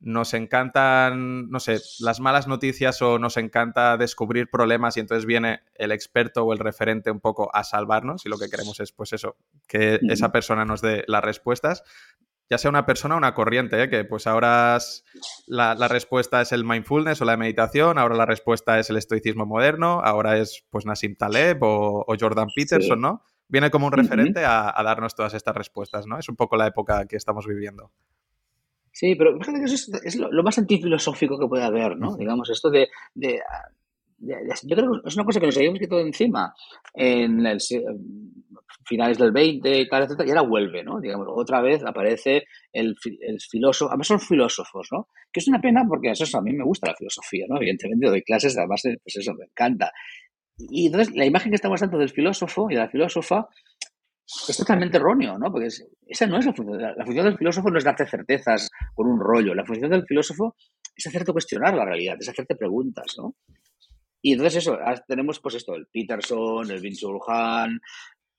[0.00, 5.60] nos encantan, no sé, las malas noticias o nos encanta descubrir problemas y entonces viene
[5.74, 9.12] el experto o el referente un poco a salvarnos y lo que queremos es, pues
[9.12, 9.36] eso,
[9.66, 11.84] que esa persona nos dé las respuestas,
[12.48, 13.90] ya sea una persona o una corriente, ¿eh?
[13.90, 14.78] que pues ahora
[15.46, 20.00] la, respuesta es el mindfulness o la meditación, ahora la respuesta es el estoicismo moderno,
[20.02, 23.22] ahora es pues Nassim Taleb o, Jordan Peterson, ¿no?
[23.48, 26.18] Viene como un referente a, a darnos todas estas respuestas, ¿no?
[26.18, 27.92] Es un poco la época que estamos viviendo.
[29.00, 32.18] Sí, pero fíjate que eso es, lo, más antifilosófico que puede haber, ¿no?
[32.18, 36.52] Digamos, esto de, Yo creo que es una cosa que nos habíamos quitado encima
[36.92, 37.58] en el,
[38.84, 41.00] finales del 20 y tal, y ahora vuelve, ¿no?
[41.00, 45.08] Digamos, otra vez aparece el, el filósofo, además son filósofos, ¿no?
[45.32, 47.56] Que es una pena porque eso, a mí me gusta la filosofía, ¿no?
[47.56, 49.90] Evidentemente doy clases, además, pues eso, me encanta.
[50.58, 53.48] Y entonces la imagen que estamos dando del filósofo y de la filósofa
[54.48, 55.50] es totalmente erróneo, ¿no?
[55.50, 55.68] Porque
[56.06, 56.80] esa no es la función.
[56.80, 59.54] La función del filósofo no es darte certezas con un rollo.
[59.54, 60.56] La función del filósofo
[60.94, 63.34] es hacerte cuestionar la realidad, es hacerte preguntas, ¿no?
[64.22, 67.80] Y entonces eso, tenemos pues esto, el Peterson, el Vinci Han,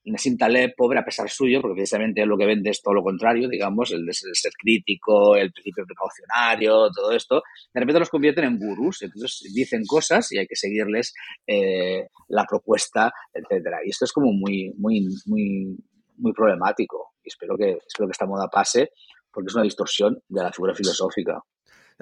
[0.05, 3.47] Nassim Taleb, pobre a pesar suyo, porque precisamente lo que vende es todo lo contrario,
[3.47, 9.03] digamos, el ser, crítico, el principio precaucionario, todo esto, de repente los convierten en gurús,
[9.03, 11.13] entonces dicen cosas y hay que seguirles
[11.45, 13.79] eh, la propuesta, etcétera.
[13.85, 15.77] Y esto es como muy, muy, muy,
[16.17, 17.13] muy problemático.
[17.23, 18.89] Y espero que, espero que esta moda pase,
[19.31, 21.39] porque es una distorsión de la figura filosófica.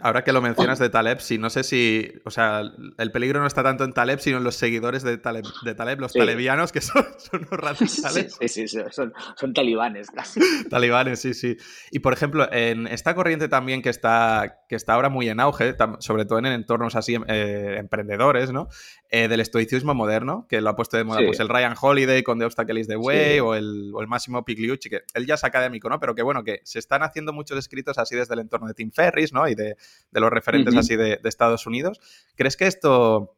[0.01, 2.61] Ahora que lo mencionas de Taleb, sí, no sé si, o sea,
[2.97, 5.99] el peligro no está tanto en Taleb, sino en los seguidores de Taleb, de Taleb
[5.99, 8.37] los talebianos, que son, son los radicales.
[8.39, 10.39] Sí, sí, sí, son, son, talibanes casi.
[10.69, 11.57] Talibanes, sí, sí.
[11.91, 15.75] Y por ejemplo, en esta corriente también que está, que está ahora muy en auge,
[15.99, 18.69] sobre todo en entornos así eh, emprendedores, ¿no?
[19.11, 22.37] Eh, del estoicismo moderno, que lo ha puesto de moda pues el Ryan Holiday con
[22.37, 25.43] The Obstacle is the Way o, el, o el Máximo Pigliucci, que él ya es
[25.43, 25.99] académico, ¿no?
[25.99, 28.91] Pero que bueno, que se están haciendo muchos escritos así desde el entorno de Tim
[28.91, 29.47] Ferris, ¿no?
[29.47, 29.77] Y de,
[30.11, 31.99] los referentes así de, Estados Unidos.
[32.35, 33.35] ¿Crees que esto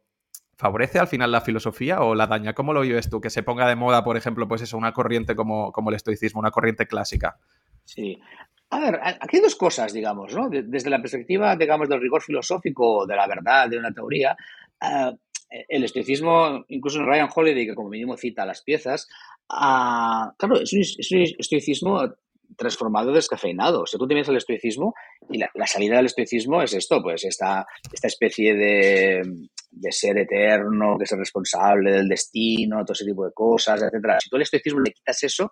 [0.55, 2.53] favorece al final la filosofía o la daña?
[2.53, 3.19] ¿Cómo lo vives tú?
[3.19, 6.39] Que se ponga de moda, por ejemplo, pues eso, una corriente como, como el estoicismo,
[6.39, 7.37] una corriente clásica.
[7.85, 8.19] Sí.
[8.69, 10.49] A ver, aquí hay dos cosas, digamos, ¿no?
[10.49, 14.37] Desde la perspectiva, digamos, del rigor filosófico, de la verdad, de una teoría,
[14.81, 15.11] eh,
[15.67, 19.09] el estoicismo, incluso en Ryan Holiday, que como mínimo cita las piezas,
[19.49, 20.81] ah, claro, es un,
[21.37, 22.13] estoicismo
[22.57, 23.81] transformado, descafeinado.
[23.81, 24.93] O sea, tú te el estoicismo
[25.29, 29.21] y la, salida del estoicismo es esto, pues esta, esta especie de,
[29.71, 34.19] de, ser eterno, que es el responsable del destino, todo ese tipo de cosas, etcétera.
[34.21, 35.51] Si tú al estoicismo le quitas eso,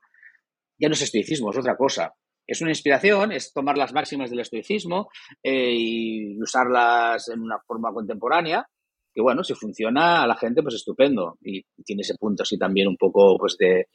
[0.78, 2.14] ya no es estoicismo, es otra cosa.
[2.46, 5.10] Es una inspiración, es tomar las máximas del estoicismo
[5.44, 8.66] eh, y usarlas en una forma contemporánea,
[9.14, 11.38] que bueno, si funciona a la gente, pues estupendo.
[11.42, 13.88] Y tiene ese punto así también un poco pues de,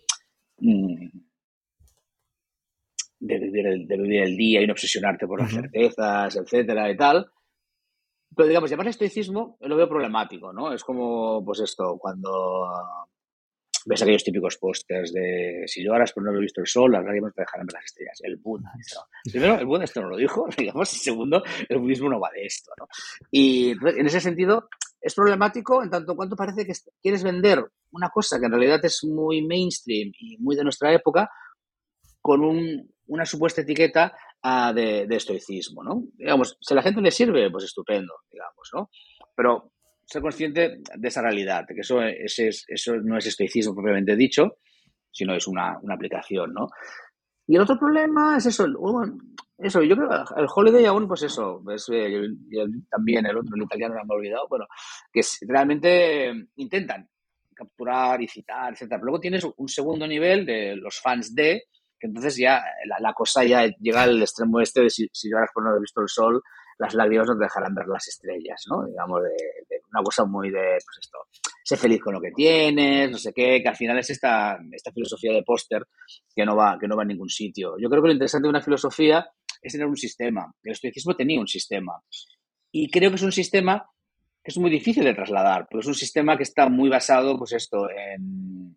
[0.59, 1.09] mm,
[3.21, 6.97] de, vivir el, de vivir el día y no obsesionarte por las certezas, etcétera y
[6.97, 7.27] tal.
[8.37, 10.73] Pero digamos, llamar estoicismo lo veo problemático, ¿no?
[10.73, 12.67] Es como, pues esto, cuando
[13.87, 17.35] ves aquellos típicos pósters de si lloras por no haber visto el sol, las lágrimas
[17.35, 18.19] te dejarán ver las estrellas.
[18.23, 18.73] El Buda.
[19.31, 22.47] Primero, el Buda esto no lo dijo, digamos, y segundo, el budismo no va de
[22.47, 22.89] esto, ¿no?
[23.31, 24.69] Y en ese sentido,
[25.01, 26.73] es problemático en tanto cuanto parece que
[27.03, 31.31] quieres vender una cosa que en realidad es muy mainstream y muy de nuestra época
[32.23, 32.43] con
[33.07, 36.05] una supuesta etiqueta ah, de, estoicismo, ¿no?
[36.15, 38.91] Digamos, si a la gente le sirve, pues estupendo, digamos, ¿no?
[39.35, 39.73] Pero
[40.05, 44.59] ser consciente de esa realidad, de que eso, eso no es estoicismo propiamente dicho,
[45.11, 46.69] sino es una, aplicación, ¿no?
[47.47, 48.67] Y el otro problema es eso,
[49.59, 52.29] eso, yo creo que el Holiday aún, pues eso, eh,
[52.91, 54.67] también el otro, el italiano, no me he olvidado, bueno,
[55.13, 57.09] que realmente intentan
[57.55, 58.99] capturar y citar, etcétera.
[58.99, 61.65] Pero luego tienes un segundo nivel de los fans de,
[62.07, 62.63] entonces ya
[63.01, 66.01] la, cosa ya llega al extremo este de si, si lloras por no haber visto
[66.01, 66.43] el sol,
[66.79, 68.85] las lágrimas no te dejarán ver las estrellas, ¿no?
[68.87, 71.19] Digamos, de, una cosa muy de, pues esto,
[71.63, 74.91] sé feliz con lo que tienes, no sé qué, que al final es esta, esta
[74.93, 75.87] filosofía de póster
[76.35, 77.77] que, no va, que no va a ningún sitio.
[77.79, 79.27] Yo creo que lo interesante de una filosofía
[79.63, 80.53] es tener un sistema.
[80.63, 81.93] El estoicismo tenía un sistema.
[82.73, 83.89] Y creo que es un sistema
[84.43, 87.53] que es muy difícil de trasladar, porque es un sistema que está muy basado, pues
[87.53, 88.77] esto, en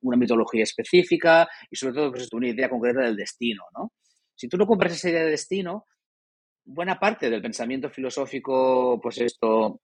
[0.00, 3.92] una mitología específica y sobre todo, pues una idea concreta del destino, ¿no?
[4.34, 5.86] Si tú no compras esa idea de destino,
[6.64, 9.80] buena parte del pensamiento filosófico, pues esto,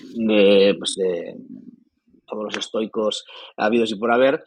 [0.00, 1.34] de, pues de
[2.26, 3.24] todos los estoicos
[3.56, 4.42] habidos y por haber,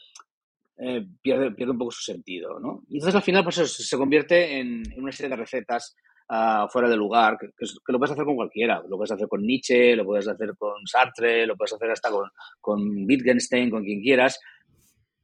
[0.77, 2.83] eh, pierde, pierde un poco su sentido, ¿no?
[2.89, 5.95] Y entonces al final pues se convierte en, una serie de recetas
[6.29, 7.47] uh, fuera de lugar, que,
[7.87, 11.45] lo puedes hacer con cualquiera, lo puedes hacer con Nietzsche, lo puedes hacer con Sartre,
[11.45, 14.39] lo puedes hacer hasta con, con Wittgenstein, con quien quieras,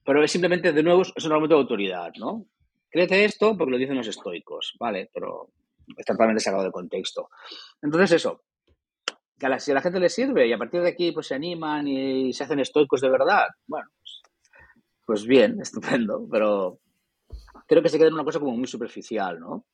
[0.08, 2.46] pero es simplemente, de nuevo, es un argumento de autoridad, ¿no?
[2.90, 5.10] Créete esto porque lo dicen los estoicos, ¿vale?
[5.14, 5.50] Pero
[5.98, 7.30] está totalmente sacado de contexto.
[7.82, 8.46] Entonces, eso,
[9.42, 11.90] la, si a la gente le sirve y a partir de aquí pues se animan
[11.90, 14.22] y, se hacen estoicos de verdad, bueno, pues,
[15.06, 16.80] pues, bien, estupendo, pero
[17.68, 19.66] creo que se queda en una cosa como muy superficial, ¿no?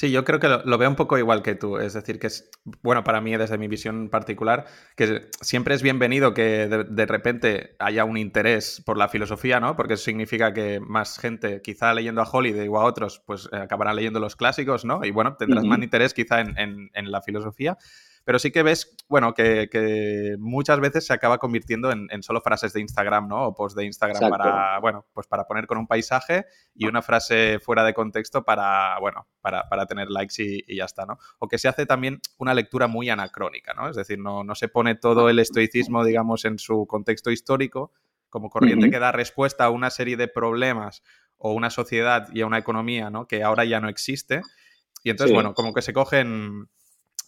[0.00, 1.76] Sí, yo creo que lo, veo un poco igual que tú.
[1.76, 4.64] Es decir, que es, bueno, para mí, desde mi visión particular,
[4.96, 9.76] que siempre es bienvenido que de, repente haya un interés por la filosofía, ¿no?
[9.76, 13.56] Porque eso significa que más gente, quizá leyendo a Holiday o a otros, pues eh,
[13.56, 15.04] acabará leyendo los clásicos, ¿no?
[15.04, 17.76] Y bueno, tendrás más interés quizá en, en la filosofía
[18.30, 22.80] pero sí que ves, bueno, que, muchas veces se acaba convirtiendo en, solo frases de
[22.80, 23.46] Instagram, ¿no?
[23.46, 27.58] O post de Instagram para, bueno, pues para poner con un paisaje y una frase
[27.58, 31.18] fuera de contexto para, bueno, para, tener likes y, ya está, ¿no?
[31.40, 33.88] O que se hace también una lectura muy anacrónica, ¿no?
[33.90, 37.90] Es decir, no, no se pone todo el estoicismo, digamos, en su contexto histórico
[38.28, 41.02] como corriente que da respuesta a una serie de problemas
[41.36, 43.26] o una sociedad y a una economía, ¿no?
[43.26, 44.42] Que ahora ya no existe.
[45.02, 46.68] Y entonces, bueno, como que se cogen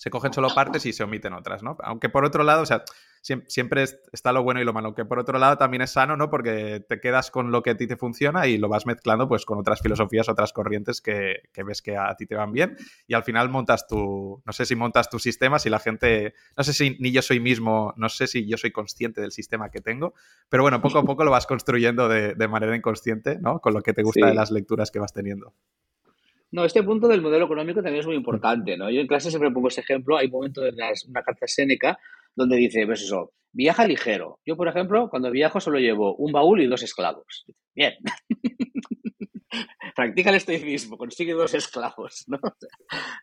[0.02, 1.76] se cogen solo partes y se omiten otras, ¿no?
[1.84, 2.82] Aunque por otro lado, o sea,
[3.20, 6.28] siempre está lo bueno y lo malo, que por otro lado también es sano, ¿no?
[6.28, 9.44] Porque te quedas con lo que a ti te funciona y lo vas mezclando pues
[9.44, 13.22] con otras filosofías, otras corrientes que, ves que a ti te van bien y al
[13.22, 16.96] final montas tu, no sé si montas tu sistema, si la gente, no sé si
[16.98, 20.14] ni yo soy mismo, no sé si yo soy consciente del sistema que tengo,
[20.48, 23.60] pero bueno, poco a poco lo vas construyendo de, manera inconsciente, ¿no?
[23.60, 25.54] Con lo que te gusta de las lecturas que vas teniendo.
[26.52, 28.90] No, este punto del modelo económico también es muy importante, ¿no?
[28.90, 30.74] Yo en clase siempre pongo ese ejemplo, hay momentos en
[31.08, 31.98] una carta Séneca
[32.34, 34.38] donde dice, pues eso, viaja ligero.
[34.44, 37.46] Yo, por ejemplo, cuando viajo solo llevo un baúl y dos esclavos.
[37.74, 37.94] Bien.
[39.96, 42.38] Practica el estoicismo, consigue dos esclavos, ¿no?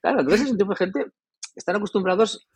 [0.02, 1.06] Claro, entonces es un tipo de gente
[1.56, 2.48] están acostumbrados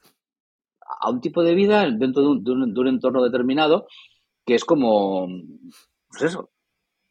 [1.01, 3.87] a un tipo de vida dentro de un, un entorno determinado
[4.45, 5.27] que es como,
[6.09, 6.51] pues eso,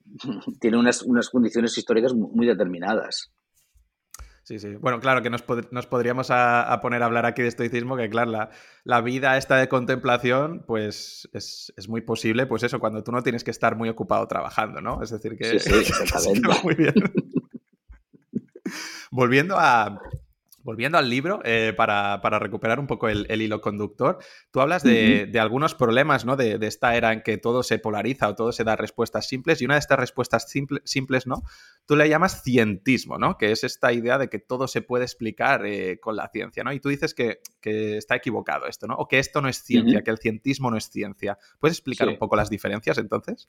[0.61, 3.33] tiene unas, unas condiciones históricas muy determinadas.
[4.45, 4.75] Sí, sí.
[4.75, 8.33] Bueno, claro que nos, nos podríamos a, poner a hablar aquí de estoicismo, que claro,
[8.33, 8.51] la,
[8.83, 13.23] la vida esta de contemplación, pues es, es, muy posible, pues eso, cuando tú no
[13.23, 15.01] tienes que estar muy ocupado trabajando, ¿no?
[15.01, 15.61] Es decir, que...
[15.61, 16.95] Sí, sí, muy bien.
[19.13, 20.01] Volviendo a,
[20.63, 24.19] Volviendo al libro, eh, para, recuperar un poco el, hilo conductor,
[24.51, 26.37] tú hablas de, algunos problemas ¿no?
[26.37, 29.65] De, esta era en que todo se polariza o todo se da respuestas simples, y
[29.65, 30.49] una de estas respuestas
[30.85, 31.43] simples, ¿no?
[31.87, 33.37] Tú le llamas cientismo, ¿no?
[33.39, 36.73] Que es esta idea de que todo se puede explicar eh, con la ciencia, ¿no?
[36.73, 38.95] Y tú dices que, está equivocado esto, ¿no?
[38.95, 41.39] O que esto no es ciencia, que el cientismo no es ciencia.
[41.61, 43.49] ¿Puedes explicar un poco las diferencias entonces?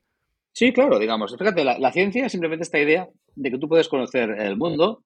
[0.51, 1.35] Sí, claro, digamos.
[1.35, 5.03] Fíjate, la, la ciencia es simplemente esta idea de que tú puedes conocer el mundo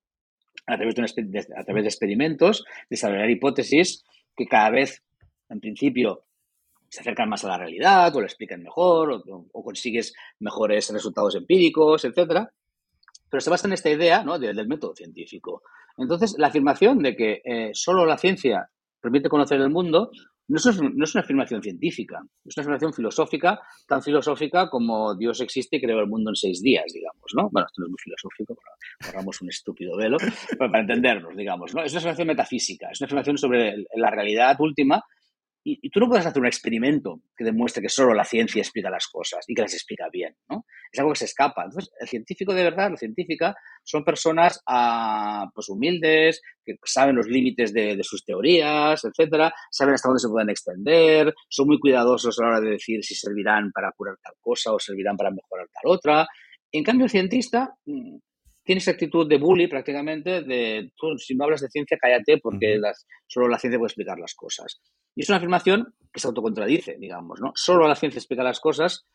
[0.65, 4.03] a través de, a través de experimentos, desarrollar hipótesis
[4.35, 5.03] que cada vez,
[5.49, 6.23] en principio,
[6.89, 12.05] se acercan más a la realidad o lo explican mejor o, consigues mejores resultados empíricos,
[12.05, 12.51] etcétera.
[13.29, 14.39] Pero se basa en esta idea ¿no?
[14.39, 15.63] del, método científico.
[15.97, 18.69] Entonces, la afirmación de que eh, solo la ciencia
[19.01, 20.11] permite conocer el mundo
[20.47, 25.41] no es, no es, una afirmación científica, es una afirmación filosófica, tan filosófica como Dios
[25.41, 27.49] existe y creó el mundo en seis días, digamos, ¿no?
[27.51, 28.57] Bueno, esto no es muy filosófico,
[29.05, 30.17] borramos un estúpido velo,
[30.57, 31.83] pero para entendernos, digamos, ¿no?
[31.83, 35.03] Es una afirmación metafísica, es una afirmación sobre la realidad última
[35.69, 39.07] y, tú no puedes hacer un experimento que demuestre que solo la ciencia explica las
[39.07, 40.65] cosas y que las explica bien, ¿no?
[40.89, 41.63] Es algo que se escapa.
[41.65, 43.53] Entonces, el científico de verdad, la científica,
[43.83, 50.07] son personas ah, pues humildes, que saben los límites de, sus teorías, etcétera, saben hasta
[50.07, 53.91] dónde se pueden extender, son muy cuidadosos a la hora de decir si servirán para
[53.91, 56.27] curar tal cosa o servirán para mejorar tal otra.
[56.71, 57.75] En cambio, el cientista
[58.67, 62.77] tiene esa actitud de bully prácticamente, de tú, si no hablas de ciencia, cállate porque
[63.25, 64.81] solo la ciencia puede explicar las cosas.
[65.15, 67.53] Y es una afirmación que se autocontradice, digamos, ¿no?
[67.55, 69.05] Solo la ciencia explica las cosas.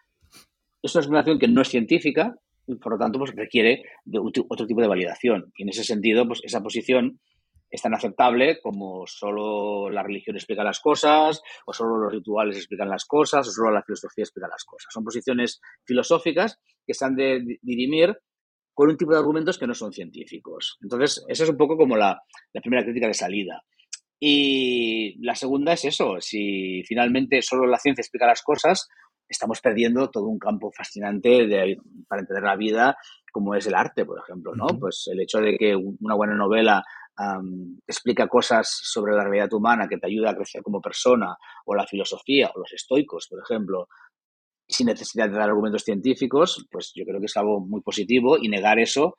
[0.82, 2.34] Es una afirmación que no es científica
[2.66, 5.52] y por lo tanto pues, requiere de otro tipo de validación.
[5.54, 7.20] Y en ese sentido, pues esa posición
[7.70, 12.88] es tan aceptable como solo la religión explica las cosas, o solo los rituales explican
[12.88, 14.90] las cosas, o solo la filosofía explica las cosas.
[14.90, 18.16] Son posiciones filosóficas que han de dirimir
[18.74, 20.78] con un tipo de argumentos que no son científicos.
[20.82, 22.22] Entonces, esa es un poco como la
[22.62, 23.62] primera crítica de salida.
[24.18, 28.88] Y la segunda es eso, si finalmente solo la ciencia explica las cosas,
[29.28, 32.96] estamos perdiendo todo un campo fascinante para entender la vida,
[33.32, 34.66] como es el arte, por ejemplo, ¿no?
[34.78, 36.84] Pues el hecho de que una buena novela
[37.86, 41.86] explica cosas sobre la realidad humana que te ayuda a crecer como persona, o la
[41.86, 43.88] filosofía, o los estoicos, por ejemplo,
[44.68, 48.48] sin necesidad de dar argumentos científicos, pues yo creo que es algo muy positivo y
[48.48, 49.16] negar eso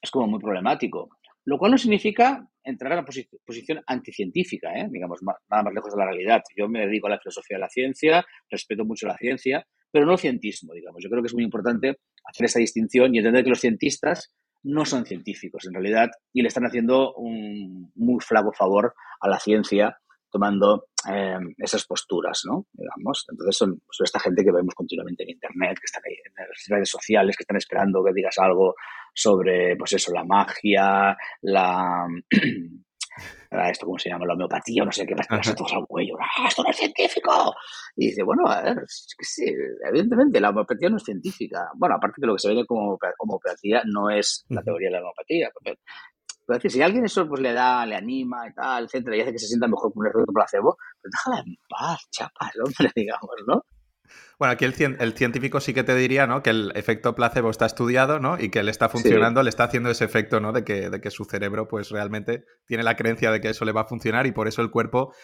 [0.00, 1.08] es como muy problemático.
[1.44, 4.86] Lo cual no significa entrar a la posición anticientífica, ¿eh?
[4.90, 6.42] digamos, nada más lejos de la realidad.
[6.56, 10.12] Yo me dedico a la filosofía de la ciencia, respeto mucho la ciencia, pero no
[10.12, 11.02] el cientismo, digamos.
[11.02, 14.84] Yo creo que es muy importante hacer esa distinción y entender que los cientistas no
[14.84, 19.98] son científicos en realidad y le están haciendo un muy flaco favor a la ciencia
[20.32, 22.66] tomando eh, esas posturas, ¿no?
[22.72, 23.26] Digamos.
[23.30, 26.88] Entonces son, esta gente que vemos continuamente en Internet, que están ahí en las redes
[26.88, 28.74] sociales, que están esperando que digas algo
[29.14, 32.06] sobre, pues eso, la magia, la...
[33.70, 36.62] esto cómo se llama, la homeopatía, no sé qué, pasa todos al cuello, ¡ah, esto
[36.62, 37.54] no es científico!
[37.94, 39.44] Y dice, bueno, a ver, es que sí,
[39.86, 41.68] evidentemente la homeopatía no es científica.
[41.76, 45.00] Bueno, aparte que lo que se ve como homeopatía no es la teoría de la
[45.00, 45.50] homeopatía.
[46.46, 49.20] Pero decir, si a alguien eso pues le da, le anima y tal, etcétera, y
[49.20, 52.90] hace que se sienta mejor con un efecto placebo, pues déjala en paz, chapas, hombre,
[52.94, 53.64] digamos, ¿no?
[54.38, 56.42] Bueno, aquí el, científico sí que te diría, ¿no?
[56.42, 58.38] Que el efecto placebo está estudiado, ¿no?
[58.38, 60.52] Y que le está funcionando, le está haciendo ese efecto, ¿no?
[60.52, 63.72] De que, de que su cerebro, pues realmente tiene la creencia de que eso le
[63.72, 65.14] va a funcionar y por eso el cuerpo,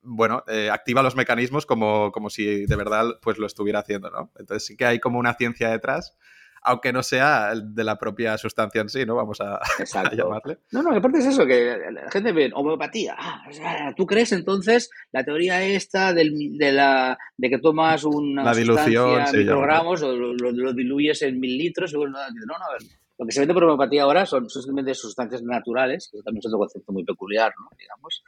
[0.00, 4.32] bueno, eh, activa los mecanismos como, como si de verdad, pues lo estuviera haciendo, ¿no?
[4.38, 6.16] Entonces sí que hay como una ciencia detrás
[6.62, 9.16] aunque no sea de la propia sustancia en sí, ¿no?
[9.16, 9.60] Vamos a,
[10.16, 10.58] llamarle.
[10.70, 13.16] No, no, aparte es eso, que la gente ve homeopatía.
[13.18, 18.54] Ah, ¿Tú crees entonces la teoría esta del, de, la, de que tomas una la
[18.54, 21.92] dilución, sí, microgramos o lo, diluyes en mil litros?
[21.92, 22.82] no, no, a ver.
[23.18, 26.58] Lo que se vende por homeopatía ahora son simplemente sustancias naturales, que también es otro
[26.58, 27.68] concepto muy peculiar, ¿no?
[27.78, 28.24] Digamos.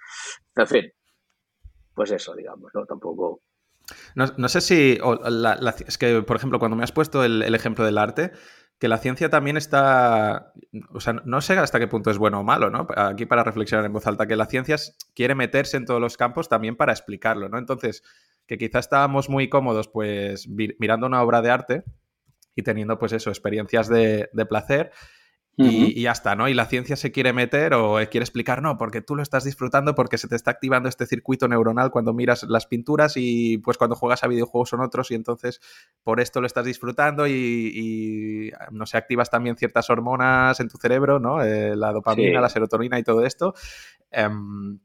[0.57, 0.93] en fin,
[1.95, 2.85] pues eso, digamos, ¿no?
[2.85, 3.41] Tampoco
[4.15, 4.99] no, sé si.
[5.87, 8.33] es que, por ejemplo, cuando me has puesto el, ejemplo del arte,
[8.79, 10.53] que la ciencia también está,
[10.93, 12.87] o sea, no sé hasta qué punto es bueno o malo, ¿no?
[12.97, 14.77] Aquí para reflexionar en voz alta, que la ciencia
[15.15, 17.59] quiere meterse en todos los campos también para explicarlo, ¿no?
[17.59, 18.03] Entonces,
[18.47, 21.85] que quizás estábamos muy cómodos pues mirando una obra de arte
[22.55, 24.91] y teniendo pues eso, experiencias de, de placer
[25.57, 26.49] y, ya está, ¿no?
[26.49, 29.95] Y la ciencia se quiere meter o quiere explicar, no, porque tú lo estás disfrutando
[29.95, 33.95] porque se te está activando este circuito neuronal cuando miras las pinturas y pues cuando
[33.95, 35.61] juegas a videojuegos son otros y entonces
[36.03, 41.21] por esto lo estás disfrutando y, no sé, activas también ciertas hormonas en tu cerebro,
[41.21, 41.43] ¿no?
[41.43, 43.55] Eh, la dopamina, la serotonina y todo esto.
[44.11, 44.81] Em,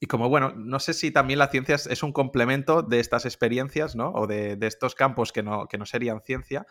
[0.00, 3.94] y como, bueno, no sé si también la ciencia es, un complemento de estas experiencias,
[3.94, 4.10] ¿no?
[4.10, 6.66] O de, estos campos que no, que no serían ciencia.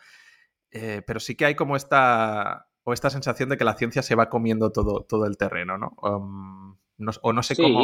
[0.70, 4.16] Eh, pero sí que hay como esta, o esta sensación de que la ciencia se
[4.16, 5.92] va comiendo todo, todo el terreno, ¿no?
[6.02, 6.78] Um,
[7.22, 7.84] o no sé cómo.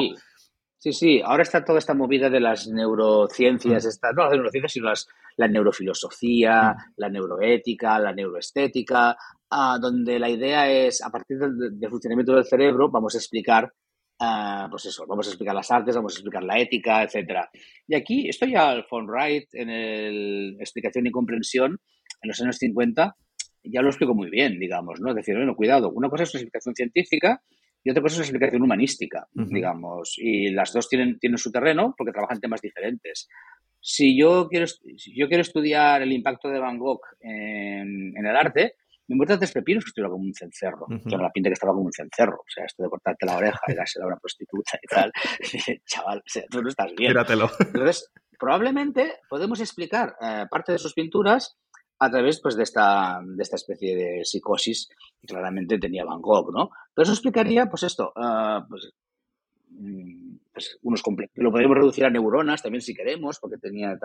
[0.79, 4.15] Sí, sí, ahora está toda esta movida de las neurociencias, mm.
[4.15, 6.93] no las neurociencias, sino las, la neurofilosofía, mm.
[6.97, 9.17] la neuroética, la neuroestética,
[9.49, 13.73] ah, donde la idea es, a partir del, funcionamiento del cerebro, vamos a explicar,
[14.69, 17.49] pues eso, vamos a explicar las artes, vamos a explicar la ética, etcétera.
[17.87, 21.79] Y aquí estoy al von Wright en el Explicación y Comprensión,
[22.21, 23.15] en los años 50,
[23.71, 25.09] ya lo explico muy bien, digamos, ¿no?
[25.09, 27.41] Es decir, bueno, cuidado, una cosa es una explicación científica
[27.83, 31.93] y otra cosa es una explicación humanística, digamos, y las dos tienen, tienen su terreno
[31.97, 33.29] porque trabajan temas diferentes.
[33.79, 38.73] Si yo quiero, si yo quiero estudiar el impacto de Van Gogh en, el arte,
[39.07, 40.85] me importa tres pepinos que estuviera como un cencerro.
[41.05, 42.39] Yo la pinta que estaba como un cencerro.
[42.39, 45.11] O sea, esto de cortarte la oreja y dársela a una prostituta y tal.
[45.85, 47.13] Chaval, tú no estás bien.
[47.17, 51.57] Entonces, probablemente podemos explicar eh, parte de sus pinturas
[51.99, 54.89] a través pues, de, esta, de esta especie de psicosis
[55.19, 56.69] que claramente tenía Van Gogh, ¿no?
[56.93, 58.93] Pero eso explicaría, pues esto, uh, pues,
[60.57, 61.03] pues, unos
[61.35, 63.97] lo podríamos reducir a neuronas también si queremos, porque tenía,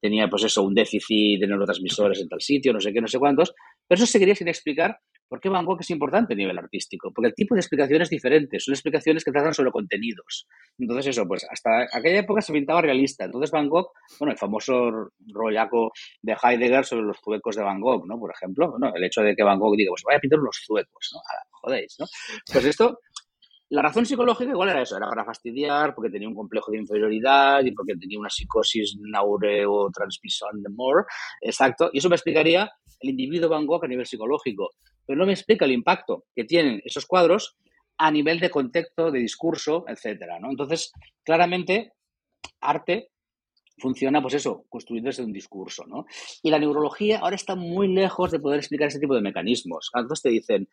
[0.00, 3.18] tenía pues eso, un déficit de neurotransmisores en tal sitio, no sé qué, no sé
[3.18, 3.54] cuántos,
[3.90, 7.12] pero eso seguiría sin explicar ¿Por qué Van Gogh es importante a nivel artístico?
[7.14, 10.48] Porque el tipo de explicación es diferente, son explicaciones que tratan sobre contenidos.
[10.76, 13.26] Entonces, eso, pues hasta aquella época se pintaba realista.
[13.26, 14.90] Entonces, Van Gogh, bueno, el famoso
[15.32, 18.18] rollaco de Heidegger sobre los zuecos de Van Gogh, ¿no?
[18.18, 18.92] Por ejemplo, ¿no?
[18.92, 21.20] el hecho de que Van Gogh diga, pues vaya a pintar unos zuecos, ¿no?
[21.60, 22.06] jodéis, ¿no?
[22.52, 22.98] Pues esto,
[23.70, 27.64] la razón psicológica igual era eso, era para fastidiar, porque tenía un complejo de inferioridad
[27.64, 31.04] y porque tenía una psicosis neurotransmission de Moore,
[31.40, 34.70] exacto, y eso me explicaría el individuo Van Gogh a nivel psicológico
[35.10, 37.56] pero no me explica el impacto que tienen esos cuadros
[37.98, 40.50] a nivel de contexto, de discurso, etcétera, ¿no?
[40.50, 40.92] Entonces,
[41.24, 41.94] claramente,
[42.60, 43.10] arte
[43.76, 46.06] funciona, pues eso, construido desde un discurso, ¿no?
[46.44, 49.90] Y la neurología ahora está muy lejos de poder explicar ese tipo de mecanismos.
[49.92, 50.68] Entonces te dicen,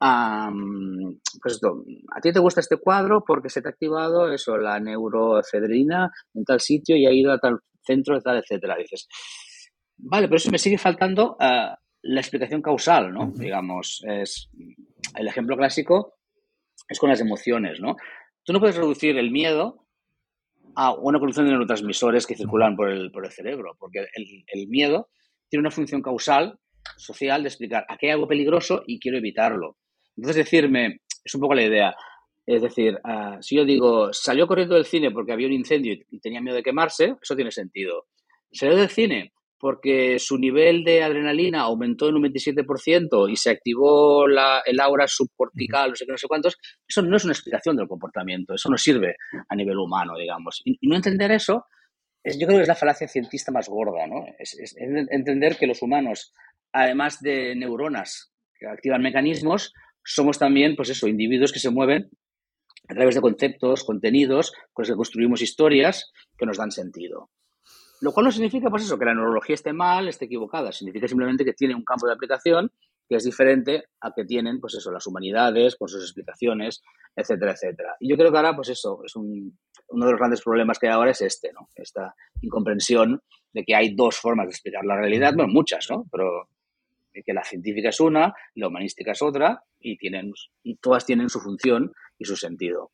[0.00, 1.84] pues esto,
[2.14, 6.44] a ti te gusta este cuadro porque se te ha activado eso, la neuroefedrina en
[6.44, 8.76] tal sitio y ha ido a tal centro, tal, etcétera.
[8.76, 9.08] Dices,
[9.96, 13.32] vale, pero eso me sigue faltando uh, la explicación causal, ¿no?
[13.34, 14.50] Digamos, es
[15.16, 16.18] el ejemplo clásico
[16.88, 17.96] es con las emociones, ¿no?
[18.44, 19.86] Tú no puedes reducir el miedo
[20.74, 25.08] a una producción de neurotransmisores que circulan por el, por el cerebro, porque el, miedo
[25.48, 26.58] tiene una función causal
[26.96, 29.76] social de explicar aquí hay algo peligroso y quiero evitarlo.
[30.18, 31.94] Entonces, decirme, es un poco la idea,
[32.44, 36.18] es decir, ah, si yo digo, salió corriendo del cine porque había un incendio y
[36.18, 38.06] tenía miedo de quemarse, eso tiene sentido.
[38.50, 44.26] Salió del cine porque su nivel de adrenalina aumentó en un 27% y se activó
[44.26, 46.56] la, el aura subcortical, no sé qué, no sé cuántos,
[46.86, 49.16] eso no es una explicación del comportamiento, eso no sirve
[49.48, 50.60] a nivel humano, digamos.
[50.64, 51.66] Y, no entender eso,
[52.24, 54.24] es, yo creo que es la falacia cientista más gorda, ¿no?
[54.38, 56.32] Es, entender que los humanos,
[56.72, 59.72] además de neuronas que activan mecanismos,
[60.08, 62.10] somos también, pues eso, individuos que se mueven
[62.88, 67.30] a través de conceptos, contenidos, con los que construimos historias que nos dan sentido.
[68.00, 70.72] Lo cual no significa, pues eso, que la neurología esté mal, esté equivocada.
[70.72, 72.70] Significa simplemente que tiene un campo de aplicación
[73.08, 76.82] que es diferente a que tienen, pues eso, las humanidades, con sus explicaciones,
[77.16, 77.96] etcétera, etcétera.
[78.00, 80.88] Y yo creo que ahora, pues eso, es un, uno de los grandes problemas que
[80.88, 81.70] hay ahora es este, ¿no?
[81.74, 86.04] Esta incomprensión de que hay dos formas de explicar la realidad, bueno, muchas, ¿no?
[86.12, 86.48] Pero
[87.24, 91.40] que la científica es una, la humanística es otra, y, tienen, y todas tienen su
[91.40, 92.92] función y su sentido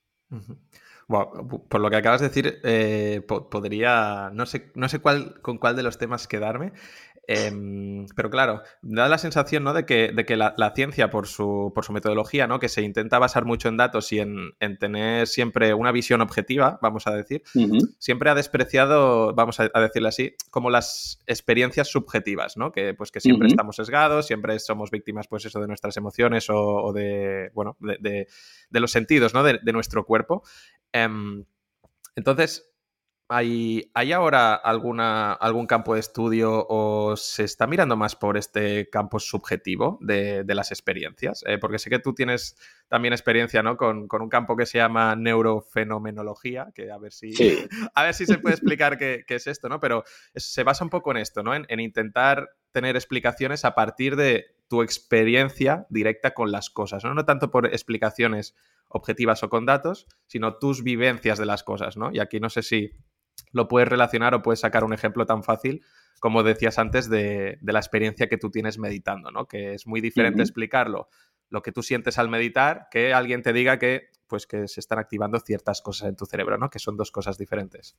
[1.06, 4.30] por lo que acabas de decir, eh, podría.
[4.32, 6.72] No sé, no sé cuál, con cuál de los temas quedarme.
[7.26, 9.72] Em, pero claro, da la sensación ¿no?
[9.72, 12.58] de que, de que la, ciencia, por su, por su metodología, ¿no?
[12.58, 17.06] que se intenta basar mucho en datos y en, tener siempre una visión objetiva, vamos
[17.06, 17.42] a decir,
[17.98, 22.72] siempre ha despreciado, vamos a, decirle así, como las experiencias subjetivas, ¿no?
[22.72, 26.92] que, pues, que siempre estamos sesgados, siempre somos víctimas pues, eso, de nuestras emociones o,
[26.92, 28.26] de, bueno, de,
[28.70, 29.42] los sentidos ¿no?
[29.42, 30.42] de, nuestro cuerpo.
[30.92, 31.44] Em,
[32.16, 32.73] entonces,
[33.28, 38.90] ¿Hay, ¿Hay, ahora alguna, algún campo de estudio o se está mirando más por este
[38.90, 41.42] campo subjetivo de, las experiencias?
[41.46, 42.56] Eh, porque sé que tú tienes
[42.88, 43.78] también experiencia ¿no?
[43.78, 47.32] con, un campo que se llama neurofenomenología, que a ver si,
[47.94, 49.80] a ver si se puede explicar qué, es esto, ¿no?
[49.80, 50.04] Pero
[50.34, 51.54] se basa un poco en esto, ¿no?
[51.54, 57.14] en intentar tener explicaciones a partir de tu experiencia directa con las cosas, ¿no?
[57.14, 58.54] No tanto por explicaciones
[58.88, 62.10] objetivas o con datos, sino tus vivencias de las cosas, ¿no?
[62.12, 62.92] Y aquí no sé si
[63.52, 65.82] lo puedes relacionar o puedes sacar un ejemplo tan fácil
[66.24, 69.46] como decías antes de, la experiencia que tú tienes meditando, ¿no?
[69.46, 71.08] Que es muy diferente explicarlo,
[71.50, 74.98] lo que tú sientes al meditar, que alguien te diga que, pues, que se están
[74.98, 76.70] activando ciertas cosas en tu cerebro, ¿no?
[76.70, 77.98] Que son dos cosas diferentes.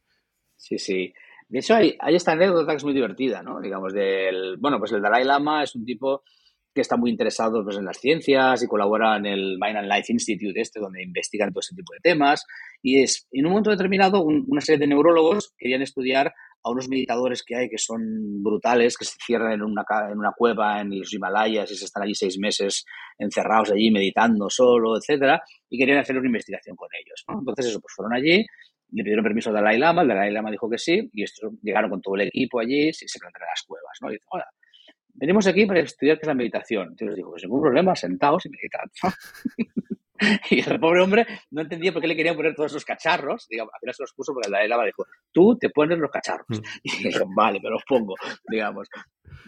[0.55, 1.13] Sí, sí.
[1.47, 3.61] De hecho, hay, hay esta anécdota que es muy divertida, ¿no?
[3.61, 4.57] Digamos, del...
[4.57, 6.23] Bueno, pues el Dalai Lama es un tipo
[6.76, 10.11] que está muy interesado pues, en las ciencias y colabora en el Mind and Life
[10.11, 12.43] Institute, este, donde investigan todo ese tipo de temas.
[12.84, 17.43] Y es, en un momento determinado, una serie de neurólogos querían estudiar a unos meditadores
[17.43, 21.13] que hay que son brutales, que se cierran en una, en una cueva en los
[21.13, 22.84] Himalayas y se están allí seis meses
[23.17, 27.23] encerrados allí meditando solo, etcétera, y querían hacer una investigación con ellos.
[27.30, 28.45] Entonces, eso, pues fueron allí,
[28.91, 31.89] le pidieron permiso al Dalai Lama, el Dalai Lama dijo que sí, y estos llegaron
[31.89, 34.11] con todo el equipo allí, se, se plantaron las cuevas, ¿no?
[34.11, 34.45] Y hola,
[35.16, 36.95] venimos aquí para estudiar qué es la meditación.
[36.97, 38.84] Yo les digo, pues ningún problema, sentados y meditad.
[40.49, 43.47] y el pobre hombre no entendía por qué le querían poner todos esos cacharros.
[43.49, 46.11] Digamos, al final se los puso porque el Dalai Lama dijo, tú te pones los
[46.11, 46.47] cacharros.
[46.49, 46.63] Mm.
[46.84, 48.16] Y dijo, vale, me los pongo,
[48.49, 48.88] digamos.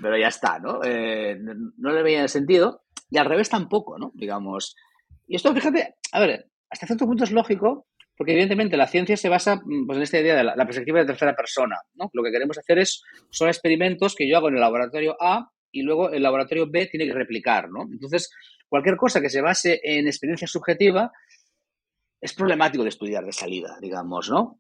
[0.02, 0.84] Pero ya está, ¿no?
[0.84, 1.38] Eh,
[1.78, 2.84] no, le veía el sentido.
[3.10, 4.12] Y al revés tampoco, ¿no?
[4.14, 4.76] Digamos.
[5.28, 7.88] Y esto, fíjate, a ver, hasta cierto punto es lógico,
[8.18, 11.00] porque evidentemente la ciencia se basa mm, pues, en esta idea de la, la, perspectiva
[11.00, 11.78] de tercera persona.
[11.96, 12.10] ¿no?
[12.14, 15.82] Lo que queremos hacer es, son experimentos que yo hago en el laboratorio A y
[15.84, 17.84] luego el laboratorio B tiene que replicar, ¿no?
[17.84, 18.32] Entonces,
[18.68, 21.12] cualquier cosa que se base en experiencia subjetiva
[22.20, 24.60] es problemático de estudiar de salida, digamos, ¿no?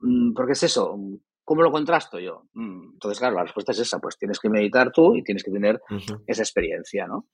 [0.00, 0.98] Mm, porque es eso,
[1.44, 2.44] ¿cómo lo contrasto yo?
[2.54, 5.50] Mm, entonces, claro, la respuesta es esa, pues tienes que meditar tú y tienes que
[5.50, 5.80] tener
[6.26, 7.26] esa experiencia, ¿no?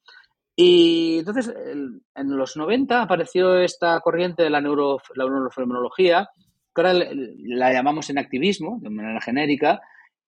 [0.56, 6.28] Y entonces, en los 90 apareció esta corriente de la, neuro, la neurofenomenología,
[6.74, 9.80] que ahora la llamamos en activismo, de manera genérica,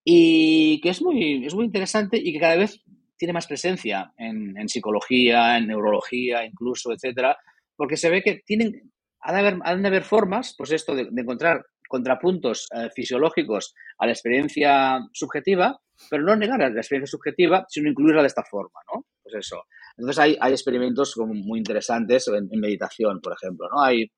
[0.05, 2.83] y que es muy, es muy interesante y que cada vez
[3.17, 7.37] tiene más presencia en, psicología, en neurología, incluso, etcétera,
[7.75, 11.65] porque se ve que tienen, han de haber, de haber formas, pues esto, de, encontrar
[11.89, 15.81] contrapuntos eh, fisiológicos a la experiencia subjetiva,
[16.11, 19.07] pero no negar la experiencia subjetiva, sino incluirla de esta forma, ¿no?
[19.23, 19.65] Pues eso.
[19.97, 23.83] Entonces hay, hay experimentos muy interesantes en, meditación, por ejemplo, ¿no?
[23.83, 24.11] Hay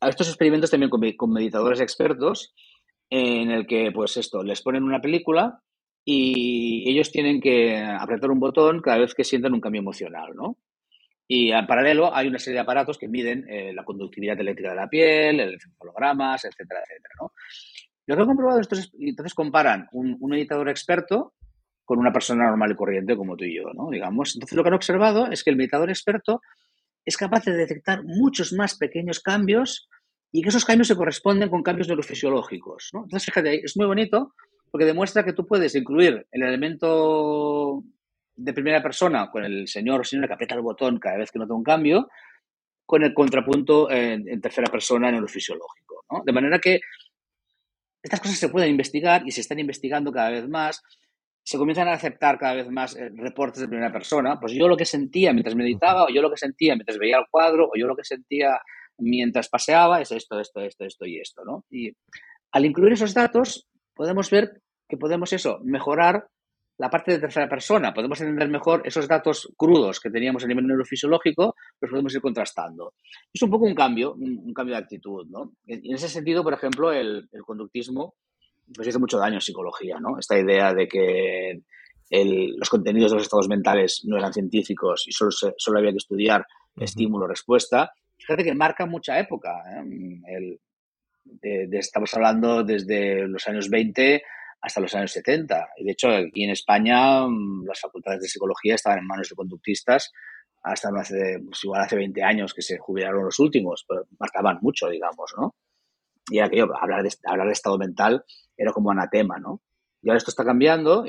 [0.00, 2.54] estos experimentos también con meditadores expertos
[3.14, 5.60] en el que, pues esto, les ponen una película
[6.02, 10.56] y ellos tienen que apretar un botón cada vez que sientan un cambio emocional, ¿no?
[11.28, 14.76] Y en paralelo hay una serie de aparatos que miden eh, la conductividad eléctrica de
[14.76, 17.32] la piel, el encefalogramas, etcétera, etcétera, ¿no?
[18.06, 21.34] Lo que han comprobado es, entonces comparan un, un meditador experto
[21.84, 23.90] con una persona normal y corriente como tú y yo, ¿no?
[23.90, 24.34] Digamos.
[24.34, 26.40] Entonces lo que han observado es que el meditador experto
[27.04, 29.90] es capaz de detectar muchos más pequeños cambios
[30.32, 32.90] y que esos cambios se corresponden con cambios neurofisiológicos.
[32.94, 33.04] ¿no?
[33.04, 34.34] Entonces, fíjate, es muy bonito
[34.70, 37.84] porque demuestra que tú puedes incluir el elemento
[38.34, 41.38] de primera persona con el señor o señora que aprieta el botón cada vez que
[41.38, 42.08] nota un cambio,
[42.86, 46.06] con el contrapunto en, tercera persona neurofisiológico.
[46.10, 46.22] ¿no?
[46.24, 46.80] De manera que
[48.02, 50.82] estas cosas se pueden investigar y se están investigando cada vez más.
[51.44, 54.40] Se comienzan a aceptar cada vez más eh, reportes de primera persona.
[54.40, 57.26] Pues yo lo que sentía mientras meditaba, o yo lo que sentía mientras veía el
[57.30, 58.58] cuadro, o yo lo que sentía
[59.02, 61.64] mientras paseaba es esto, esto, esto, esto y esto, ¿no?
[61.70, 61.92] Y
[62.52, 66.26] al incluir esos datos podemos ver que podemos eso, mejorar
[66.78, 70.66] la parte de tercera persona, podemos entender mejor esos datos crudos que teníamos a nivel
[70.66, 72.94] neurofisiológico, los podemos ir contrastando.
[73.32, 75.52] Es un poco un cambio, un, cambio de actitud, ¿no?
[75.66, 78.14] En ese sentido, por ejemplo, el, conductismo
[78.74, 80.18] pues hizo mucho daño en psicología, ¿no?
[80.18, 81.60] Esta idea de que
[82.10, 86.44] los contenidos de los estados mentales no eran científicos y solo, solo había que estudiar
[86.76, 87.92] estímulo-respuesta,
[88.22, 89.62] fíjate que marca mucha época.
[89.76, 90.58] ¿eh?
[91.72, 94.22] estamos hablando desde los años 20
[94.60, 95.68] hasta los años 70.
[95.78, 99.34] Y de hecho, aquí en España mm, las facultades de psicología estaban en manos de
[99.34, 100.12] conductistas
[100.62, 104.88] hasta hace, pues igual hace 20 años que se jubilaron los últimos, pero marcaban mucho,
[104.88, 105.56] digamos, ¿no?
[106.30, 108.24] Y aquello, hablar de, hablar de estado mental
[108.56, 109.60] era como anatema, ¿no?
[110.00, 111.04] Y ahora esto está cambiando,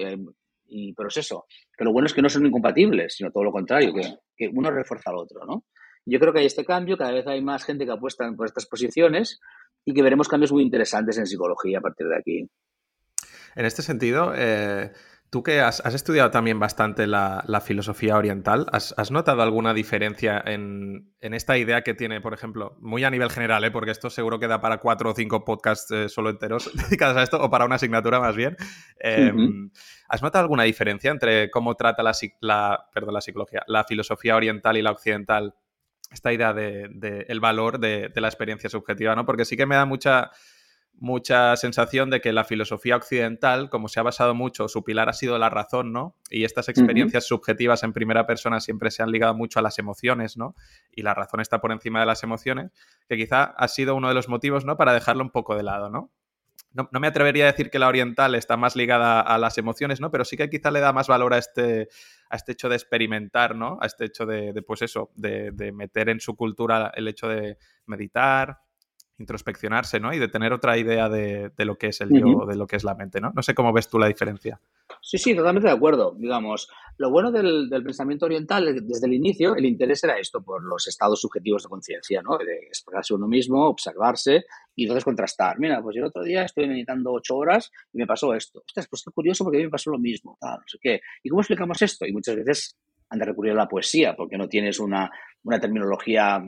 [0.68, 1.46] y, pero es eso,
[1.78, 4.02] que lo bueno es que no son incompatibles, sino todo lo contrario, que,
[4.36, 5.66] que uno refuerza al otro, ¿no?
[6.06, 8.66] Yo creo que hay este cambio, cada vez hay más gente que apuesta por estas
[8.66, 9.40] posiciones
[9.86, 12.50] y que veremos cambios muy interesantes en psicología a partir de aquí.
[13.56, 14.92] En este sentido, eh,
[15.34, 21.58] Tú que has, estudiado también bastante la, filosofía oriental, ¿has, notado alguna diferencia en, esta
[21.58, 23.72] idea que tiene, por ejemplo, muy a nivel general, ¿eh?
[23.72, 27.24] porque esto seguro que da para cuatro o cinco podcasts eh, solo enteros dedicados a
[27.24, 28.56] esto, o para una asignatura más bien?
[29.00, 29.72] Em,
[30.08, 34.84] ¿Has notado alguna diferencia entre cómo trata la, perdón, la psicología, la filosofía oriental y
[34.84, 35.56] la occidental
[36.14, 39.26] esta idea del de, el valor de, de, la experiencia subjetiva, ¿no?
[39.26, 40.32] Porque sí que me da mucha,
[41.00, 45.14] mucha sensación de que la filosofía occidental, como se ha basado mucho, su pilar ha
[45.14, 46.16] sido la razón, ¿no?
[46.30, 50.38] Y estas experiencias subjetivas en primera persona siempre se han ligado mucho a las emociones,
[50.38, 50.56] ¿no?
[50.92, 52.72] Y la razón está por encima de las emociones,
[53.10, 54.78] que quizá ha sido uno de los motivos, ¿no?
[54.78, 56.12] Para dejarlo un poco de lado, ¿no?
[56.74, 60.10] No, me atrevería a decir que la oriental está más ligada a las emociones, ¿no?
[60.10, 61.88] Pero sí que quizá le da más valor a este,
[62.34, 63.78] a este hecho de experimentar, ¿no?
[63.80, 67.60] A este hecho de, pues eso, de, de meter en su cultura el hecho de
[67.86, 68.58] meditar,
[69.18, 70.14] introspeccionarse, ¿no?
[70.14, 72.84] Y de tener otra idea de, lo que es el yo, de lo que es
[72.84, 73.32] la mente, ¿no?
[73.36, 74.60] No sé cómo ves tú la diferencia.
[75.02, 76.16] Sí, sí, totalmente de acuerdo.
[76.18, 80.88] Digamos, lo bueno del, pensamiento oriental, desde el inicio, el interés era esto, por los
[80.88, 82.38] estados subjetivos de conciencia, ¿no?
[82.38, 84.46] De explorarse uno mismo, observarse
[84.76, 85.60] y entonces contrastar.
[85.60, 88.64] Mira, pues el otro día estoy meditando ocho horas y me pasó esto.
[88.66, 91.02] Ostras, pues qué curioso porque a mí me pasó lo mismo, tal, no sé qué.
[91.22, 92.06] ¿Y cómo explicamos esto?
[92.06, 92.78] Y muchas veces
[93.10, 95.10] han de recurrir a la poesía porque no tienes una,
[95.44, 96.42] una terminología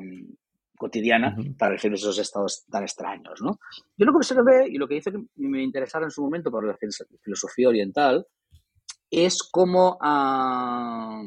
[0.77, 3.59] cotidiana para referirse a esos estados tan extraños, ¿no?
[3.97, 6.65] Yo lo que observé y lo que hizo que me interesara en su momento por
[6.65, 6.77] la
[7.21, 8.25] filosofía oriental
[9.09, 11.23] es cómo ah,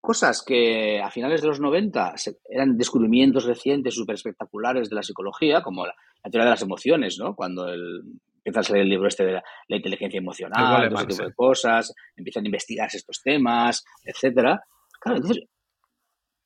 [0.00, 2.14] cosas que a finales de los 90
[2.48, 7.34] eran descubrimientos recientes súper espectaculares de la psicología, como la, teoría de las emociones, ¿no?
[7.34, 8.02] Cuando el,
[8.38, 12.44] empieza a salir el libro este de la, inteligencia emocional, ese tipo de cosas, empiezan
[12.44, 14.62] a investigarse estos temas, etcétera.
[15.00, 15.44] Claro, entonces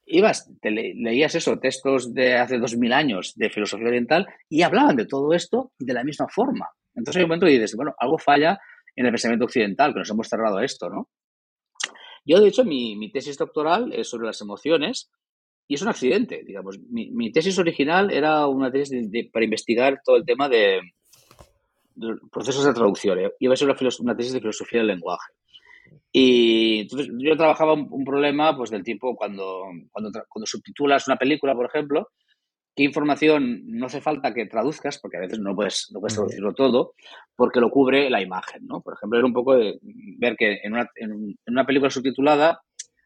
[0.06, 4.96] ibas, te leías eso, textos de hace dos mil años de filosofía oriental y hablaban
[4.96, 6.68] de todo esto de la misma forma.
[6.94, 8.58] Entonces hay un momento y dices, bueno, algo falla
[8.96, 11.08] en el pensamiento occidental, que nos hemos cerrado a esto, ¿no?
[12.24, 15.10] Yo, de hecho, mi, tesis doctoral es sobre las emociones
[15.68, 16.78] y es un accidente, digamos.
[16.88, 20.80] Mi, tesis original era una tesis para investigar todo el tema de,
[22.30, 23.18] procesos de traducción.
[23.18, 23.30] ¿eh?
[23.40, 23.68] Iba a ser
[24.00, 25.34] una tesis de filosofía del lenguaje.
[26.12, 31.54] Y entonces yo trabajaba un, problema pues del tipo cuando, cuando, cuando subtitulas una película,
[31.54, 32.08] por ejemplo,
[32.74, 36.52] qué información no hace falta que traduzcas, porque a veces no puedes, no puedes traducirlo
[36.54, 36.94] todo,
[37.36, 38.80] porque lo cubre la imagen, ¿no?
[38.80, 39.78] Por ejemplo, era un poco de
[40.18, 42.60] ver que en una, en una película subtitulada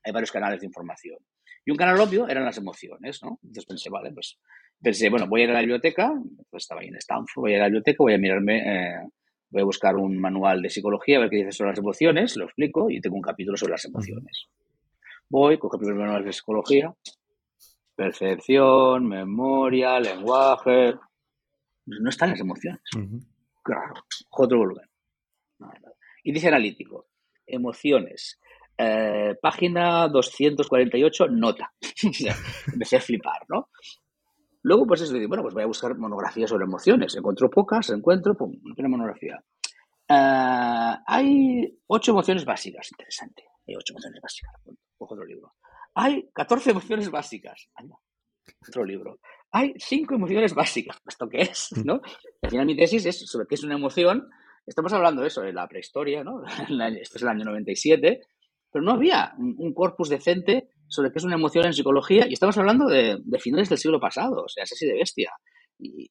[0.04, 1.18] hay varios canales de información.
[1.64, 3.38] Y un canal obvio eran las emociones, ¿no?
[3.42, 4.38] Entonces pensé, vale, pues
[4.80, 6.10] pensé, bueno, voy a ir a la biblioteca,
[6.50, 9.08] pues estaba ahí en Stanford, voy a ir a la biblioteca, voy a mirarme eh,
[9.50, 12.44] voy a buscar un manual de psicología, a ver qué dice sobre las emociones, lo
[12.44, 14.46] explico y tengo un capítulo sobre las emociones.
[15.28, 16.94] Voy, cojo el primer manual de psicología,
[17.94, 20.94] percepción, memoria, lenguaje.
[21.86, 22.80] No están las emociones.
[23.62, 23.94] Claro,
[24.30, 24.86] otro volumen.
[26.24, 27.08] Índice analítico,
[27.46, 28.38] emociones.
[28.76, 31.72] Eh, página 248, nota.
[32.72, 33.68] Empecé a flipar, ¿no?
[34.62, 37.14] Luego, pues eso, bueno, pues voy a buscar monografías sobre emociones.
[37.16, 39.42] Encuentro pocas, encuentro, pum, una monografía.
[40.08, 43.44] Eh, hay ocho emociones básicas, interesante.
[43.66, 44.52] Hay ocho emociones básicas.
[44.96, 45.54] Cojo otro libro.
[45.94, 47.68] Hay 14 emociones básicas.
[48.66, 49.20] otro libro.
[49.52, 50.98] Hay cinco emociones básicas.
[51.06, 51.70] ¿Esto qué es?
[51.84, 52.00] ¿no?
[52.42, 54.28] al final mi tesis es sobre qué es una emoción.
[54.66, 56.42] Estamos hablando de eso, de la prehistoria, ¿no?
[57.00, 58.20] Este es el año 97,
[58.70, 62.56] pero no había un corpus decente sobre qué es una emoción en psicología y estamos
[62.58, 65.30] hablando de, finales del siglo pasado, o sea, es así de bestia.
[65.78, 66.10] Y,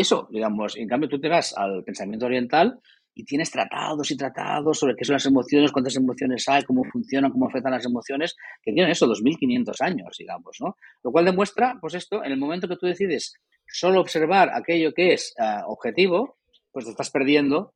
[0.00, 2.80] eso, digamos, en cambio tú te vas al pensamiento oriental
[3.14, 7.30] y tienes tratados y tratados sobre qué son las emociones, cuántas emociones hay, cómo funcionan,
[7.30, 10.76] cómo afectan las emociones, que tienen eso, 2.500 años, digamos, ¿no?
[11.04, 13.34] Lo cual demuestra, pues esto, en el momento que tú decides
[13.68, 16.36] solo observar aquello que es eh, objetivo,
[16.72, 17.74] pues te estás perdiendo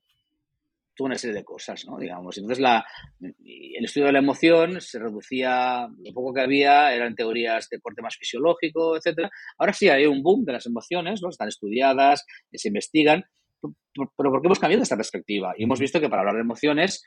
[1.06, 1.98] una serie de cosas, ¿no?
[1.98, 2.36] Digamos.
[2.38, 2.84] Entonces, la,
[3.20, 8.02] el estudio de la emoción se reducía, lo poco que había eran teorías de corte
[8.02, 9.30] más fisiológico, etcétera.
[9.58, 11.30] Ahora sí hay un boom de las emociones, ¿no?
[11.30, 13.24] Están estudiadas, se investigan,
[13.60, 15.54] pero ¿por qué hemos cambiado esta perspectiva?
[15.56, 17.04] Y hemos visto que para hablar de emociones,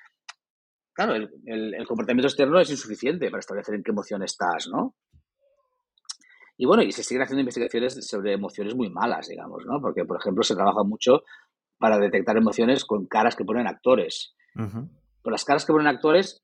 [0.93, 4.95] claro, el, el, comportamiento externo es insuficiente para establecer en qué emoción estás, ¿no?
[6.55, 9.81] Y bueno, y se siguen haciendo investigaciones sobre emociones muy malas, digamos, ¿no?
[9.81, 11.23] Porque, por ejemplo, se trabaja mucho
[11.83, 14.33] para detectar emociones con caras que ponen actores.
[14.55, 14.89] Pero
[15.25, 16.41] las caras que ponen actores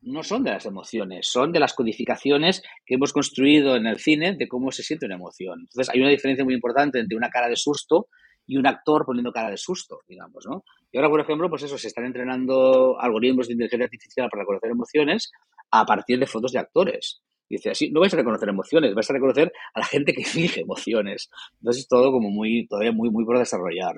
[0.00, 4.36] no son de las emociones, son de las codificaciones que hemos construido en el cine
[4.38, 5.62] de cómo se siente una emoción.
[5.62, 8.06] Entonces hay una diferencia muy importante entre una cara de susto
[8.46, 10.62] y un actor poniendo cara de susto, digamos, ¿no?
[10.92, 14.70] Y ahora, por ejemplo, pues eso, se están entrenando algoritmos de inteligencia artificial para reconocer
[14.70, 15.32] emociones
[15.72, 17.22] a partir de fotos de actores.
[17.48, 20.22] Y dice, así no vais a reconocer emociones, vais a reconocer a la gente que
[20.24, 21.28] finge emociones.
[21.58, 23.96] Entonces es todo como muy, todavía muy, muy por desarrollar.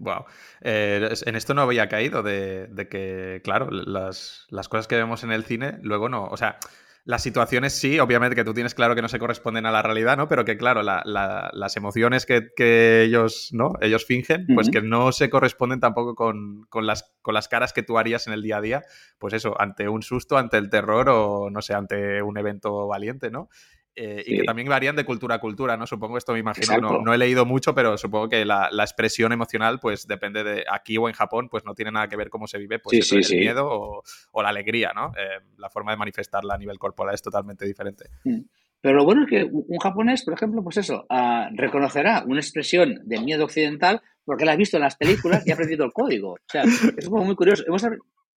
[0.00, 0.24] Wow.
[0.62, 5.30] Eh, en esto no había caído de, que, claro, las, las, cosas que vemos en
[5.30, 6.24] el cine luego no.
[6.24, 6.58] O sea,
[7.04, 10.16] las situaciones sí, obviamente que tú tienes claro que no se corresponden a la realidad,
[10.16, 10.26] ¿no?
[10.26, 13.72] Pero que claro, las emociones que, ellos, ¿no?
[13.82, 17.98] Ellos fingen, pues que no se corresponden tampoco con, las, con las caras que tú
[17.98, 18.82] harías en el día a día,
[19.18, 23.30] pues eso, ante un susto, ante el terror o, no sé, ante un evento valiente,
[23.30, 23.50] ¿no?
[23.96, 25.86] Eh, y que también varían de cultura a cultura, ¿no?
[25.86, 30.06] Supongo esto me imagino, no, he leído mucho, pero supongo que la, expresión emocional, pues
[30.06, 32.78] depende de aquí o en Japón, pues no tiene nada que ver cómo se vive,
[32.78, 35.12] pues el miedo o, la alegría, ¿no?
[35.18, 38.06] Eh, la forma de manifestarla a nivel corporal es totalmente diferente.
[38.24, 38.40] Mm.
[38.80, 43.00] Pero lo bueno es que un japonés, por ejemplo, pues eso, ah, reconocerá una expresión
[43.04, 46.32] de miedo occidental porque la ha visto en las películas y ha aprendido el código.
[46.32, 46.62] O sea,
[46.96, 47.64] es como muy curioso.
[47.66, 47.84] Hemos,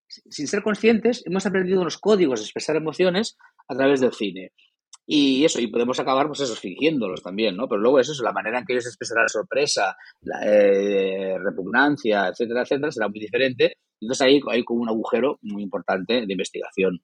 [0.08, 3.38] sin ser conscientes, hemos aprendido los códigos de expresar emociones
[3.68, 4.52] a través del cine.
[5.06, 7.68] Y eso, y podemos acabar, pues eso, fingiéndolos también, ¿no?
[7.68, 12.92] Pero luego eso, la manera en que ellos expresarán sorpresa, la, eh, repugnancia, etcétera, etcétera,
[12.92, 13.78] será muy diferente.
[14.00, 17.02] Entonces ahí hay como un agujero muy importante de investigación.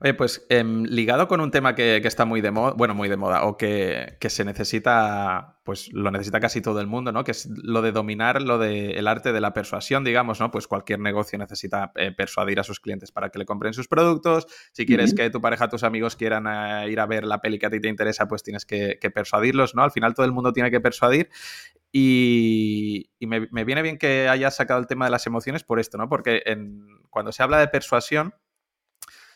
[0.00, 3.16] Oye, pues em, ligado con un tema que, está muy de moda, bueno, muy de
[3.16, 7.24] moda, o que, se necesita, pues lo necesita casi todo el mundo, ¿no?
[7.24, 10.52] Que es lo de dominar lo del arte de la persuasión, digamos, ¿no?
[10.52, 14.46] Pues cualquier negocio necesita eh, persuadir a sus clientes para que le compren sus productos.
[14.70, 17.66] Si quieres que tu pareja, tus amigos quieran eh, ir a ver la peli que
[17.66, 19.82] a ti te interesa, pues tienes que, persuadirlos, ¿no?
[19.82, 21.28] Al final todo el mundo tiene que persuadir.
[21.90, 26.08] Y, me, viene bien que hayas sacado el tema de las emociones por esto, ¿no?
[26.08, 26.40] Porque
[27.10, 28.32] cuando se habla de persuasión,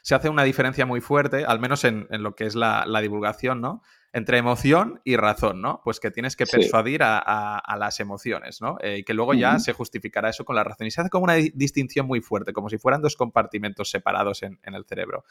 [0.02, 3.82] se hace una diferencia muy fuerte, al menos en, lo que es la, divulgación, ¿no?
[4.12, 5.80] Entre emoción y razón, ¿no?
[5.84, 8.76] Pues que tienes que persuadir a, las emociones, ¿no?
[8.80, 10.88] Eh, y que luego ya se justificará eso con la razón.
[10.88, 14.58] Y se hace como una distinción muy fuerte, como si fueran dos compartimentos separados en,
[14.64, 15.24] el cerebro.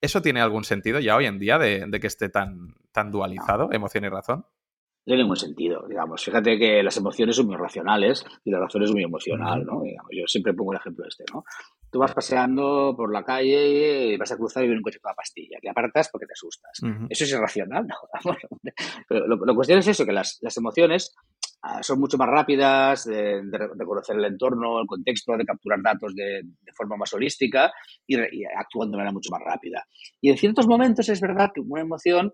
[0.00, 4.04] ¿Eso tiene algún sentido ya hoy en día de, que esté tan, tan dualizado, emoción
[4.04, 4.46] y razón?
[5.08, 6.22] No tiene ningún sentido, digamos.
[6.22, 9.82] Fíjate que las emociones son muy racionales y la razón es muy emocional, ¿no?
[10.10, 11.44] yo siempre pongo el ejemplo este, ¿no?
[11.90, 15.08] Tú vas paseando por la calle y vas a cruzar y viene un coche con
[15.08, 15.56] la pastilla.
[15.62, 16.78] Que apartas porque te asustas.
[17.08, 17.86] ¿Eso es irracional?
[17.86, 17.94] No.
[19.08, 21.14] Pero lo, cuestión es eso, que las, emociones
[21.62, 23.40] ah, son mucho más rápidas de,
[23.86, 26.42] conocer el entorno, el contexto, de capturar datos de,
[26.76, 27.72] forma más holística
[28.06, 28.18] y,
[28.54, 29.86] actuando de manera mucho más rápida.
[30.20, 32.30] Y en ciertos momentos es verdad que una emoción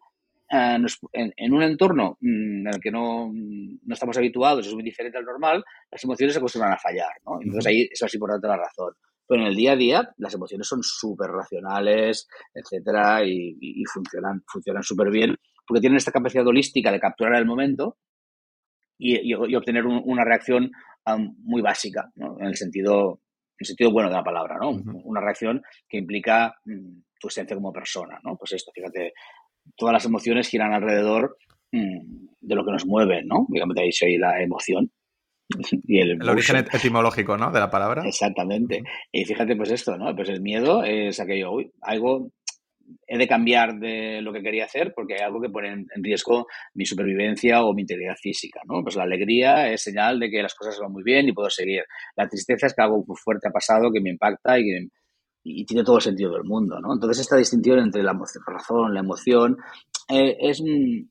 [0.51, 0.79] eh,
[1.13, 5.25] en, un entorno mm, en el que no, no, estamos habituados, es muy diferente al
[5.25, 7.39] normal, las emociones se acostumbran a fallar, ¿no?
[7.41, 8.95] Entonces ahí eso es importante la razón.
[9.27, 14.83] Pero en el día a día las emociones son súper racionales, etcétera, y, funcionan, funcionan
[14.83, 15.35] súper bien
[15.67, 17.97] porque tienen esta capacidad holística de capturar el momento
[18.99, 20.71] y, obtener una reacción
[21.39, 23.21] muy básica, en, el sentido,
[23.53, 24.71] en el sentido bueno de la palabra, ¿no?
[25.05, 28.37] Una reacción que implica mm, tu esencia como persona, ¿no?
[28.37, 29.13] Pues esto, fíjate,
[29.77, 31.37] todas las emociones giran alrededor
[31.73, 33.47] mm, de lo que nos mueve, ¿no?
[33.49, 34.91] Digamos, de ahí soy la emoción.
[35.87, 37.51] Y el, origen etimológico, ¿no?
[37.51, 38.03] De la palabra.
[38.07, 38.83] Exactamente.
[39.13, 40.15] Y fíjate, pues esto, ¿no?
[40.17, 42.31] Pues el miedo es aquello, uy, algo
[43.07, 46.47] he de cambiar de lo que quería hacer porque hay algo que pone en riesgo
[46.75, 48.83] mi supervivencia o mi integridad física, ¿no?
[48.83, 51.85] Pues la alegría es señal de que las cosas van muy bien y puedo seguir.
[52.17, 54.89] La tristeza es que algo fuerte ha pasado que me impacta y que
[55.45, 56.95] y tiene todo el sentido del mundo, ¿no?
[56.95, 59.59] Entonces esta distinción entre la razón, la emoción,
[60.09, 60.63] eh, es,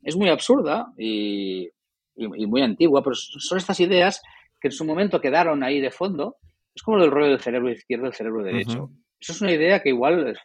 [0.01, 1.69] es, muy absurda y,
[2.15, 4.21] y, muy antigua, pero son estas ideas
[4.59, 6.38] que en su momento quedaron ahí de fondo.
[6.73, 8.89] Es como el rollo del cerebro izquierdo y el cerebro derecho.
[9.19, 10.36] Eso es una idea que igual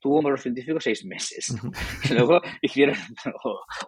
[0.00, 1.54] tuvo un científico seis meses.
[2.12, 2.96] Luego hicieron,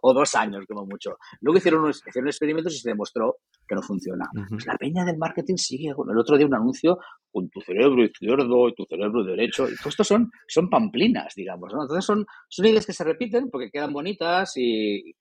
[0.02, 1.16] o, dos años como mucho.
[1.40, 4.28] Luego hicieron, unos, hicieron experimentos y se demostró que no funciona.
[4.48, 5.90] pues la peña del marketing sigue.
[5.90, 6.98] el otro día un anuncio
[7.30, 9.68] con tu cerebro izquierdo y tu cerebro derecho.
[9.68, 11.72] Y todo esto son, son pamplinas, digamos.
[11.72, 15.14] Entonces son, son ideas que se repiten porque quedan bonitas y,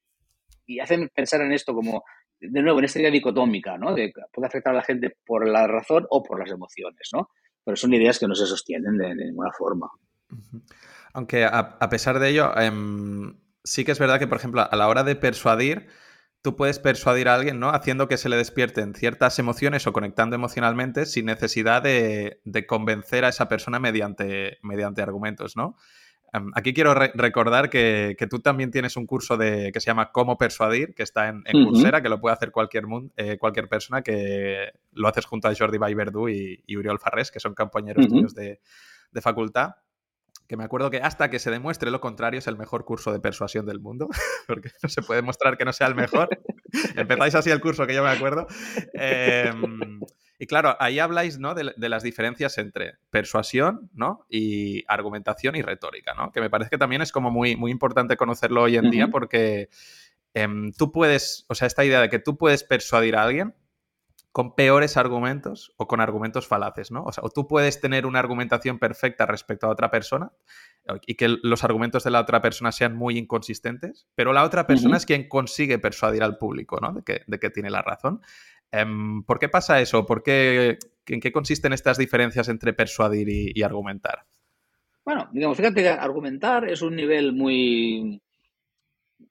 [0.65, 2.03] y hacen pensar en esto como,
[2.39, 3.93] de nuevo, en esta idea dicotómica, ¿no?
[3.93, 7.29] De que puede afectar a la gente por la razón o por las emociones, ¿no?
[7.63, 9.89] Pero son ideas que no se sostienen de, ninguna forma.
[11.13, 14.87] Aunque a, pesar de ello, em, sí que es verdad que, por ejemplo, a la
[14.87, 15.87] hora de persuadir,
[16.41, 17.69] tú puedes persuadir a alguien, ¿no?
[17.69, 23.25] Haciendo que se le despierten ciertas emociones o conectando emocionalmente sin necesidad de, de convencer
[23.25, 25.75] a esa persona mediante, mediante argumentos, ¿no?
[26.31, 30.37] Em, aquí quiero recordar que, tú también tienes un curso de, que se llama Cómo
[30.37, 32.85] persuadir, que está en, en Coursera, que lo puede hacer cualquier,
[33.17, 37.39] eh, cualquier persona, que lo haces junto a Jordi Baiverdú y, y Uriol Farrés, que
[37.39, 38.59] son compañeros tuyos de,
[39.21, 39.71] facultad.
[40.49, 43.19] Que me acuerdo que hasta que se demuestre lo contrario es el mejor curso de
[43.19, 44.09] persuasión del mundo,
[44.47, 46.27] porque no se puede mostrar que no sea el mejor.
[46.97, 48.47] Empezáis así el curso, que yo me acuerdo.
[48.93, 49.53] Eh,
[50.39, 51.53] y claro, ahí habláis ¿no?
[51.53, 54.25] de, las diferencias entre persuasión ¿no?
[54.29, 56.31] y argumentación y retórica, ¿no?
[56.31, 59.69] que me parece que también es como muy, muy importante conocerlo hoy en día porque
[60.33, 63.53] em, tú puedes, o sea, esta idea de que tú puedes persuadir a alguien
[64.31, 67.03] con peores argumentos o con argumentos falaces, ¿no?
[67.03, 70.31] O sea, o tú puedes tener una argumentación perfecta respecto a otra persona
[71.05, 74.97] y que los argumentos de la otra persona sean muy inconsistentes, pero la otra persona
[74.97, 76.93] es quien consigue persuadir al público, ¿no?
[76.93, 78.21] De que, de que tiene la razón.
[78.71, 80.05] Em, ¿Por qué pasa eso?
[80.05, 80.77] ¿Por qué,
[81.07, 84.25] ¿En qué consisten estas diferencias entre persuadir y, argumentar?
[85.03, 88.21] Bueno, digamos, fíjate que argumentar es un nivel muy,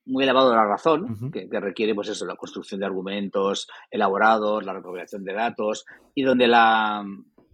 [0.08, 4.72] muy elevado de la razón, que, requiere, pues eso, la construcción de argumentos elaborados, la
[4.72, 5.84] recopilación de datos,
[6.14, 7.04] y donde la,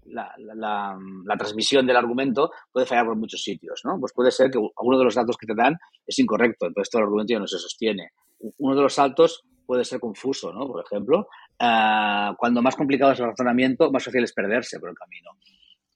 [0.06, 3.98] la, transmisión del argumento puede fallar por muchos sitios, ¿no?
[3.98, 5.76] Pues puede ser que alguno de los datos que te dan
[6.06, 8.10] es incorrecto, entonces todo el argumento ya no se sostiene.
[8.58, 10.66] Uno de los saltos puede ser confuso, ¿no?
[10.66, 11.28] Por ejemplo,
[11.58, 15.30] eh, cuando más complicado es el razonamiento, más fácil es perderse por el camino.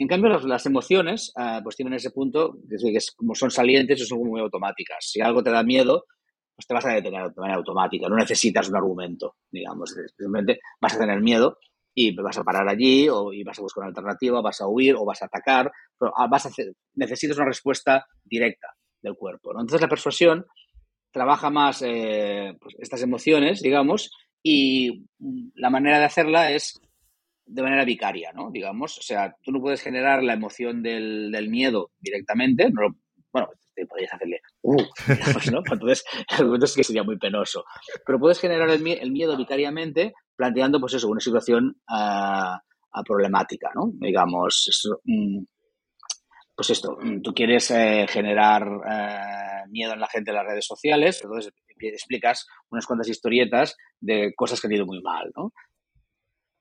[0.01, 4.21] En cambio, las, emociones, eh, pues tienen ese punto, que es, como son salientes, son
[4.21, 4.99] muy automáticas.
[5.01, 6.05] Si algo te da miedo,
[6.59, 8.09] pues te vas a detener de manera automática.
[8.09, 9.95] No necesitas un argumento, digamos.
[10.17, 11.57] Simplemente vas a tener miedo
[11.95, 14.97] y vas a parar allí o y vas a buscar una alternativa, vas a huir
[14.97, 16.51] o vas a atacar, pero ah, vas a
[16.97, 19.53] necesitas una respuesta directa del cuerpo.
[19.53, 20.47] Entonces la persuasión
[21.13, 24.11] trabaja más eh, pues, estas emociones, digamos,
[24.43, 25.07] y
[25.55, 26.81] la manera de hacerla es
[27.47, 28.51] de manera vicaria, ¿no?
[28.51, 32.97] Digamos, o sea, tú no puedes generar la emoción del, miedo directamente, no
[33.33, 34.77] bueno, te podrías hacerle, uh,
[35.53, 35.63] ¿no?
[35.71, 36.05] Entonces,
[36.63, 37.65] es que sería muy penoso.
[38.05, 43.91] Pero puedes generar el, el miedo vicariamente planteando, pues eso, una situación uh, problemática, ¿no?
[43.95, 45.43] Digamos, mm,
[46.55, 50.67] pues esto, mm, tú quieres eh, generar eh, miedo en la gente en las redes
[50.67, 55.53] sociales, entonces explicas unas cuantas historietas de cosas que han ido muy mal, ¿no?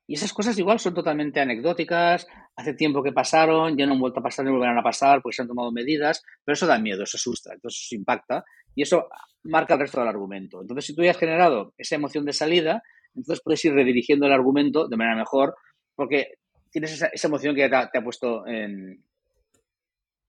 [0.08, 4.22] Y esas cosas igual son totalmente anecdóticas, hace tiempo que pasaron, ya no han vuelto
[4.22, 7.04] a pasar ni volverán a pasar porque se han tomado medidas, pero eso da miedo,
[7.04, 9.10] eso asusta, entonces eso impacta y eso
[9.44, 10.62] marca el resto del argumento.
[10.62, 12.82] Entonces, si tú ya has generado esa emoción de salida,
[13.14, 15.56] entonces puedes ir redirigiendo el argumento de manera mejor
[15.94, 16.36] porque
[16.72, 19.04] tienes esa, emoción que te ha puesto en,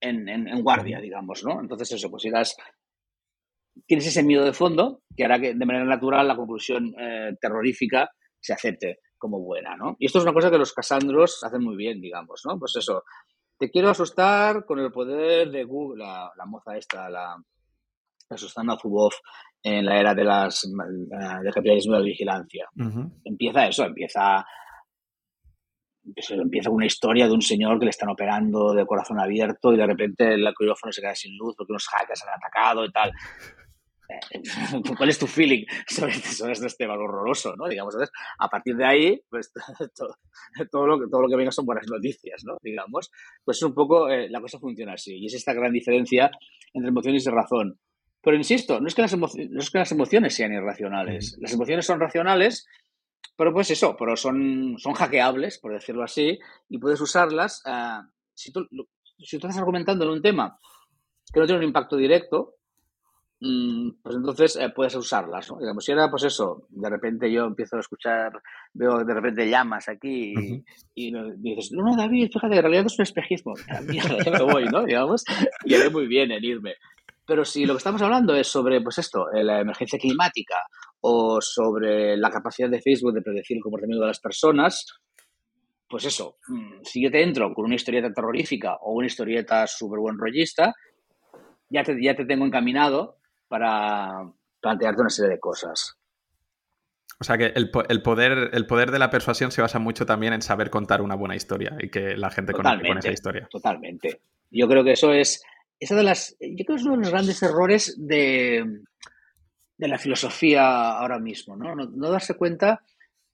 [0.01, 1.61] en, guardia, digamos, ¿no?
[1.61, 2.57] Entonces eso, pues irás,
[3.85, 8.09] tienes ese miedo de fondo que hará que de manera natural la conclusión eh, terrorífica
[8.41, 9.95] se acepte como buena, ¿no?
[9.99, 12.57] Y esto es una cosa que los Casandros hacen muy bien, digamos, ¿no?
[12.57, 13.03] Pues eso,
[13.59, 17.37] te quiero asustar con el poder de Google, la, moza esta, la,
[18.29, 19.15] la Susana Zuboff
[19.61, 22.67] en la era de las del capitalismo de la vigilancia.
[23.25, 24.45] Empieza eso, empieza
[26.29, 29.85] empieza una historia de un señor que le están operando de corazón abierto y de
[29.85, 33.11] repente el quirófano se queda sin luz porque unos hackers han atacado y tal.
[34.97, 37.55] ¿Cuál es tu feeling sobre, este valor horroroso?
[37.55, 37.67] ¿no?
[37.67, 39.51] Digamos, entonces, a partir de ahí, pues
[40.71, 42.57] todo, lo, que, todo lo que venga son buenas noticias, ¿no?
[42.61, 43.11] Digamos,
[43.43, 45.17] pues un poco eh, la cosa funciona así.
[45.17, 46.31] Y es esta gran diferencia
[46.73, 47.79] entre emociones y razón.
[48.21, 51.37] Pero insisto, no es que las, emociones, no es que las emociones sean irracionales.
[51.39, 52.67] Las emociones son racionales
[53.39, 56.37] pero pues eso, pero son, son hackeables, por decirlo así,
[56.67, 57.63] y puedes usarlas.
[57.65, 58.01] Eh,
[58.33, 58.67] si, tú,
[59.17, 60.59] si tú estás argumentando en un tema
[61.31, 62.55] que no tiene un impacto directo,
[63.39, 65.59] pues entonces eh, puedes usarlas, ¿no?
[65.59, 68.33] Digamos, si era pues eso, de repente yo empiezo a escuchar,
[68.73, 70.33] veo de repente llamas aquí
[70.93, 73.53] y, dices, no, no, David, fíjate, en realidad es un espejismo.
[73.87, 74.83] Mierda, ya me voy, ¿no?
[74.83, 75.23] Digamos,
[75.63, 76.73] y haré muy bien en irme.
[77.25, 80.55] Pero si lo que estamos hablando es sobre, pues esto, eh, la emergencia climática
[80.99, 84.85] o sobre la capacidad de Facebook de predecir el comportamiento de las personas,
[85.87, 89.99] pues eso, mm, si yo te entro con una historieta terrorífica o una historieta súper
[89.99, 90.73] buen rollista,
[91.69, 93.18] ya te, ya te tengo encaminado
[93.49, 94.31] para
[94.61, 95.97] plantearte una serie de cosas.
[97.19, 100.41] O sea que el, poder, el poder de la persuasión se basa mucho también en
[100.41, 103.47] saber contar una buena historia y que la gente conecte con esa historia.
[103.51, 104.21] Totalmente.
[104.49, 105.43] Yo creo que eso es
[105.79, 108.65] esa de las, yo creo que es uno de los grandes errores de,
[109.77, 111.73] de la filosofía ahora mismo, ¿no?
[111.75, 112.11] ¿no?
[112.11, 112.83] darse cuenta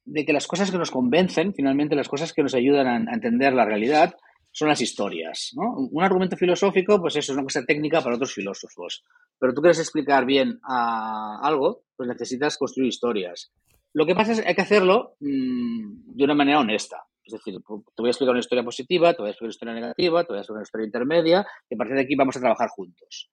[0.03, 3.53] de que las cosas que nos convencen, finalmente las cosas que nos ayudan a, entender
[3.53, 4.15] la realidad,
[4.55, 5.51] son las historias.
[5.53, 5.73] ¿no?
[5.91, 9.03] Un argumento filosófico, pues eso es una cosa técnica para otros filósofos.
[9.37, 13.51] Pero tú quieres explicar bien a algo, pues necesitas construir historias.
[13.91, 17.03] Lo que pasa es que hay que hacerlo mm, de una manera honesta.
[17.25, 19.73] Es decir, te voy a explicar una historia positiva, te voy a explicar una historia
[19.73, 22.39] negativa, te voy a explicar una historia intermedia, y a partir de aquí vamos a
[22.39, 23.29] trabajar juntos.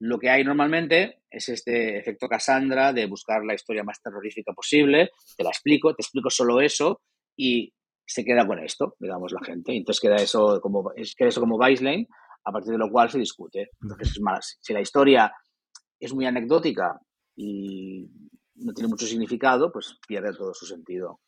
[0.00, 5.12] Lo que hay normalmente es este efecto Cassandra de buscar la historia más terrorífica posible,
[5.34, 7.00] te la explico, te explico solo eso
[7.36, 7.72] y
[8.08, 9.76] se queda con esto, digamos, la gente.
[9.76, 12.08] Entonces queda eso como, queda eso como baseline,
[12.44, 13.70] a partir de lo cual se discute.
[13.82, 15.30] Entonces, es más, si la historia
[16.00, 16.98] es muy anecdótica
[17.36, 18.08] y
[18.54, 21.20] no tiene mucho significado, pues pierde todo su sentido.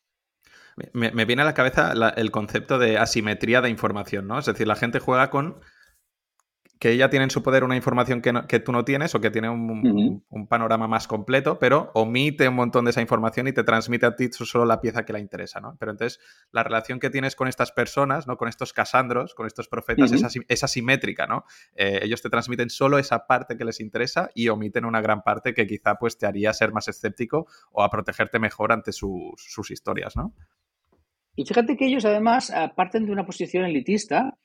[0.93, 4.39] Me, viene a la cabeza el concepto de asimetría de información, ¿no?
[4.39, 5.61] Es decir, la gente juega con
[6.81, 9.49] que ella tiene en su poder una información que, tú no tienes o que tiene
[9.49, 14.15] un, panorama más completo, pero omite un montón de esa información y te transmite a
[14.15, 15.77] ti solo la pieza que la interesa, ¿no?
[15.79, 16.19] Pero entonces
[16.51, 18.35] la relación que tienes con estas personas, ¿no?
[18.35, 21.45] Con estos casandros, con estos profetas, es, asimétrica, ¿no?
[21.75, 25.53] Eh, ellos te transmiten solo esa parte que les interesa y omiten una gran parte
[25.53, 30.15] que quizá pues te haría ser más escéptico o a protegerte mejor ante sus, historias,
[30.17, 30.33] ¿no?
[31.35, 34.39] Y fíjate que ellos además parten de una posición elitista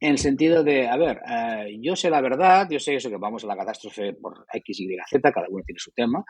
[0.00, 3.16] en el sentido de, a ver, eh, yo sé la verdad, yo sé eso que
[3.16, 6.24] vamos a la catástrofe por X, Y, Z, cada uno tiene su tema.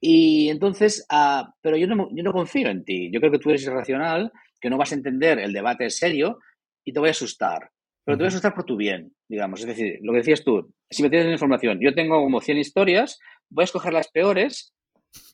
[0.00, 3.10] Y entonces, ah, pero yo no, yo no confío en ti.
[3.12, 6.38] Yo creo que tú eres irracional, que no vas a entender el debate serio
[6.84, 7.70] y te voy a asustar.
[8.04, 9.60] Pero te voy a asustar por tu bien, digamos.
[9.60, 13.18] Es decir, lo que decías tú, si me tienes información, yo tengo como 100 historias,
[13.48, 14.76] voy a escoger las peores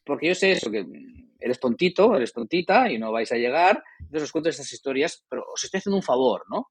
[0.04, 0.84] porque yo sé eso, que
[1.40, 3.82] eres tontito, eres tontita y no vais a llegar.
[4.00, 6.68] Entonces os cuento estas historias, pero os estoy haciendo un favor, ¿no?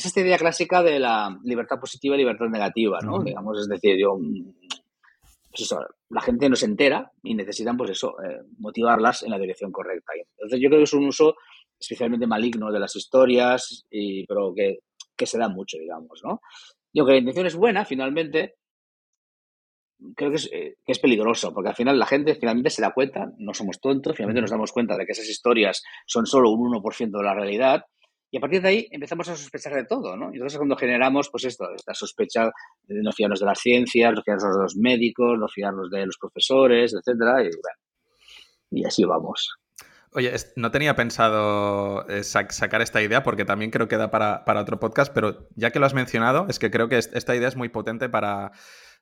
[0.00, 3.22] Es esta idea clásica de la libertad positiva y libertad negativa, ¿no?
[3.22, 4.18] Digamos, es decir, yo,
[5.50, 5.78] pues eso,
[6.08, 10.12] la gente no se entera y necesitan, pues eso, eh, motivarlas en la dirección correcta.
[10.38, 11.34] Entonces, yo creo que es un uso
[11.78, 14.78] especialmente maligno de las historias, y, pero que,
[15.26, 16.40] se da mucho, digamos, ¿no?
[16.94, 18.54] Y aunque la intención es buena, finalmente,
[20.16, 22.92] creo que es, eh, que es, peligroso, porque al final la gente finalmente se da
[22.92, 26.72] cuenta, no somos tontos, finalmente nos damos cuenta de que esas historias son solo un
[26.72, 27.84] 1% de la realidad
[28.30, 30.30] y a partir de ahí empezamos a sospechar de todo, ¿no?
[30.30, 32.50] Y entonces cuando generamos, pues esto, esta sospecha
[32.84, 36.16] de no fiarnos de las ciencias, no fiarnos de los médicos, no fiarnos de los
[36.18, 37.78] profesores, etcétera, y bueno,
[38.70, 39.56] y así vamos.
[40.12, 44.60] Oye, no tenía pensado eh, sacar esta idea porque también creo que da para, para
[44.60, 47.56] otro podcast, pero ya que lo has mencionado, es que creo que esta idea es
[47.56, 48.50] muy potente para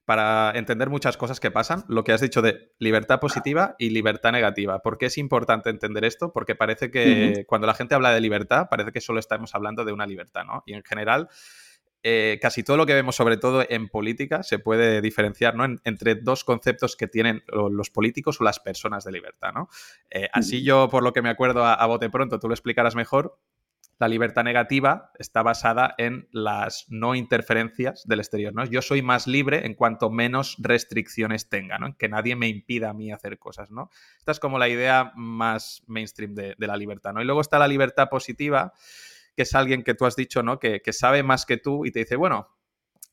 [0.09, 4.33] para entender muchas cosas que pasan, lo que has dicho de libertad positiva y libertad
[4.33, 4.79] negativa.
[4.79, 6.33] ¿Por qué es importante entender esto?
[6.33, 9.93] Porque parece que cuando la gente habla de libertad, parece que solo estamos hablando de
[9.93, 10.63] una libertad, ¿no?
[10.65, 11.29] Y en general,
[12.03, 15.67] eh, casi todo lo que vemos, sobre todo en política, se puede diferenciar ¿no?
[15.85, 19.69] entre dos conceptos que tienen los políticos o las personas de libertad, ¿no?
[20.09, 22.95] Eh, así yo, por lo que me acuerdo a, a bote pronto, tú lo explicarás
[22.95, 23.39] mejor,
[23.99, 28.55] la libertad negativa está basada en las no interferencias del exterior.
[28.55, 28.64] ¿no?
[28.64, 31.86] Yo soy más libre en cuanto menos restricciones tenga, ¿no?
[31.86, 33.70] en que nadie me impida a mí hacer cosas.
[33.70, 33.90] ¿no?
[34.18, 37.12] Esta es como la idea más mainstream de, la libertad.
[37.12, 37.22] ¿no?
[37.22, 38.72] Y luego está la libertad positiva,
[39.34, 40.61] que es alguien que tú has dicho ¿no?
[40.61, 42.49] que, que sabe más que tú y te dice, bueno,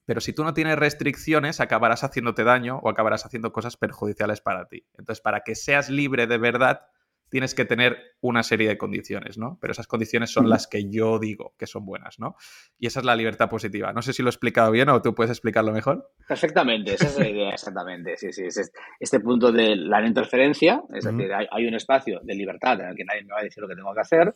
[0.05, 4.67] pero si tú no tienes restricciones, acabarás haciéndote daño o acabarás haciendo cosas perjudiciales para
[4.67, 4.85] ti.
[4.99, 6.81] Entonces, para que seas libre de verdad,
[7.29, 9.57] tienes que tener una serie de condiciones, ¿no?
[9.61, 12.35] Pero esas condiciones son las que yo digo que son buenas, ¿no?
[12.77, 13.93] Y esa es la libertad positiva.
[13.93, 16.11] No sé si lo he explicado bien o tú puedes explicarlo mejor.
[16.27, 18.17] Perfectamente, esa es la idea, exactamente.
[18.17, 22.35] Sí, sí, es este punto de la no interferencia, es decir, hay, un espacio de
[22.35, 24.35] libertad en el que nadie me va a decir lo que tengo que hacer,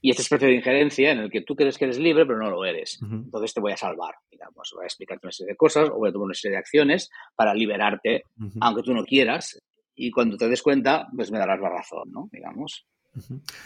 [0.00, 2.50] y este espacio de injerencia en el que tú crees que eres libre, pero no
[2.50, 2.98] lo eres.
[3.02, 6.08] Entonces te voy a salvar, digamos, voy a explicarte una serie de cosas o voy
[6.08, 8.24] a tomar una serie de acciones para liberarte,
[8.60, 9.62] aunque tú no quieras,
[9.94, 12.28] y cuando te des cuenta, pues me darás la razón, ¿no?
[12.32, 12.86] Digamos.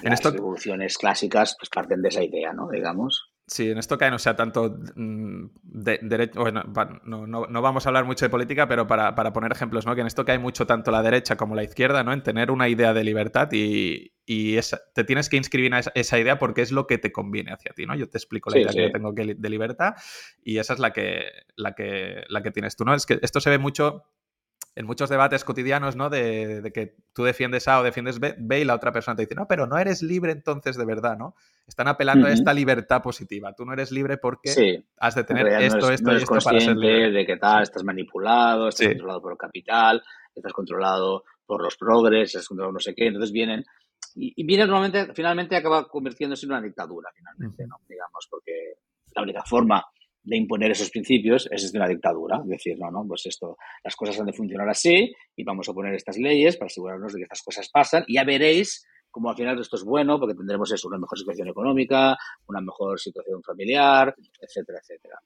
[0.02, 2.68] En Las evoluciones clásicas pues parten de esa idea, ¿no?
[2.68, 3.30] Digamos.
[3.48, 6.40] Sí, en esto cae, no sea tanto mm, de, derecho.
[6.40, 6.64] Bueno,
[7.04, 9.94] no, no, vamos a hablar mucho de política, pero para, poner ejemplos, ¿no?
[9.94, 12.12] Que en esto cae mucho tanto la derecha como la izquierda, ¿no?
[12.12, 14.58] En tener una idea de libertad y, y
[14.94, 17.86] te tienes que inscribir en esa, idea porque es lo que te conviene hacia ti,
[17.86, 17.94] ¿no?
[17.94, 19.94] Yo te explico la idea que yo tengo de libertad
[20.42, 22.94] y esa es la que, la que, la que tienes tú, ¿no?
[22.94, 24.02] Es que esto se ve mucho
[24.76, 26.10] en muchos debates cotidianos, ¿no?
[26.10, 29.48] De, que tú defiendes A o defiendes B, y la otra persona te dice, no,
[29.48, 31.34] pero no eres libre entonces de verdad, ¿no?
[31.66, 33.54] Están apelando a esta libertad positiva.
[33.54, 37.10] Tú no eres libre porque has de tener esto, esto y esto para ser libre.
[37.10, 40.02] de que tal, estás manipulado, estás controlado por el capital,
[40.34, 43.06] estás controlado por los progres, estás controlado no sé qué.
[43.06, 43.64] Entonces vienen
[44.14, 47.76] y, y viene normalmente, finalmente acaba convirtiéndose en una dictadura, finalmente, ¿no?
[47.88, 48.74] Digamos, porque
[49.14, 49.82] la única forma
[50.26, 52.42] de imponer esos principios es desde una dictadura.
[52.44, 55.94] Decir, no, no, pues esto, las cosas han de funcionar así y vamos a poner
[55.94, 59.58] estas leyes para asegurarnos de que estas cosas pasan y ya veréis cómo al final
[59.60, 62.16] esto es bueno porque tendremos eso, una mejor situación económica,
[62.48, 65.18] una mejor situación familiar, etcétera, etcétera.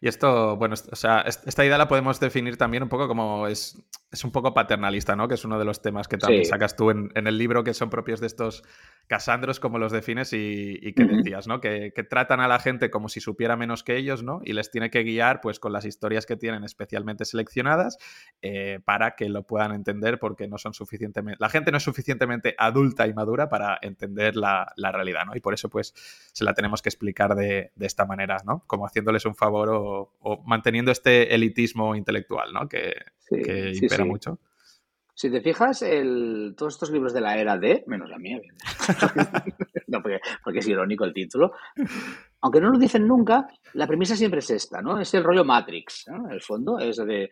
[0.00, 3.80] Y esto, bueno, o sea, esta idea la podemos definir también un poco como es,
[4.10, 5.28] es un poco paternalista, ¿no?
[5.28, 7.72] Que es uno de los temas que también sacas tú en, en, el libro que
[7.72, 8.64] son propios de estos
[9.06, 11.60] Casandros, como los defines y, que decías, ¿no?
[11.60, 14.40] Que, tratan a la gente como si supiera menos que ellos, ¿no?
[14.44, 17.98] Y les tiene que guiar, pues, con las historias que tienen especialmente seleccionadas
[18.40, 21.38] eh, para que lo puedan entender porque no son suficientemente...
[21.40, 25.36] La gente no es suficientemente adulta y madura para entender la, realidad, ¿no?
[25.36, 25.92] Y por eso, pues,
[26.32, 28.64] se la tenemos que explicar de, esta manera, ¿no?
[28.66, 32.68] Como haciéndoles un favor o, manteniendo este elitismo intelectual, ¿no?
[32.68, 32.94] Que,
[33.30, 34.38] impera mucho.
[35.14, 38.40] Si te fijas, el, todos estos libros de la era D, menos la mía,
[39.86, 41.52] no, porque, porque, es irónico el título,
[42.40, 45.00] aunque no lo dicen nunca, la premisa siempre es esta, ¿no?
[45.00, 47.30] Es el rollo Matrix, el fondo, es de,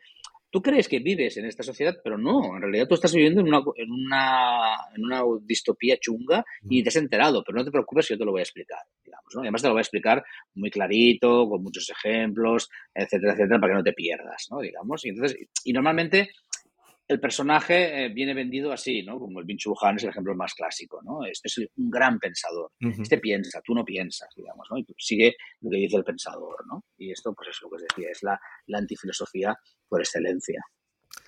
[0.52, 3.48] tú crees que vives en esta sociedad, pero no, en realidad tú estás viviendo en
[3.48, 8.08] una, en una, en una distopía chunga y te has enterado, pero no te preocupes,
[8.08, 9.40] yo te lo voy a explicar, digamos, ¿no?
[9.40, 10.22] Y además te lo voy a explicar
[10.54, 14.60] muy clarito, con muchos ejemplos, etcétera, etcétera, para que no te pierdas, ¿no?
[14.60, 16.28] Digamos, y entonces, y normalmente
[17.08, 19.18] el personaje eh, viene vendido así, ¿no?
[19.18, 21.24] Como el Vinci es el ejemplo más clásico, ¿no?
[21.24, 22.70] Este es un gran pensador.
[22.80, 24.78] Este piensa, tú no piensas, digamos, ¿no?
[24.78, 26.84] Y sigue lo que dice el pensador, ¿no?
[26.96, 29.54] Y esto, pues es lo que os decía, es la, la antifilosofía
[29.88, 30.60] por excelencia.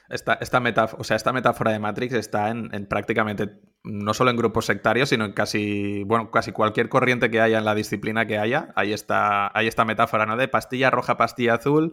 [0.08, 3.48] Esta, esta, metáfora, o sea, esta metáfora de Matrix está en, en, prácticamente,
[3.84, 7.64] no solo en grupos sectarios, sino en casi, bueno, casi cualquier corriente que haya en
[7.64, 8.72] la disciplina que haya.
[8.76, 10.36] Ahí está, hay esta metáfora, ¿no?
[10.36, 11.92] De pastilla roja, pastilla azul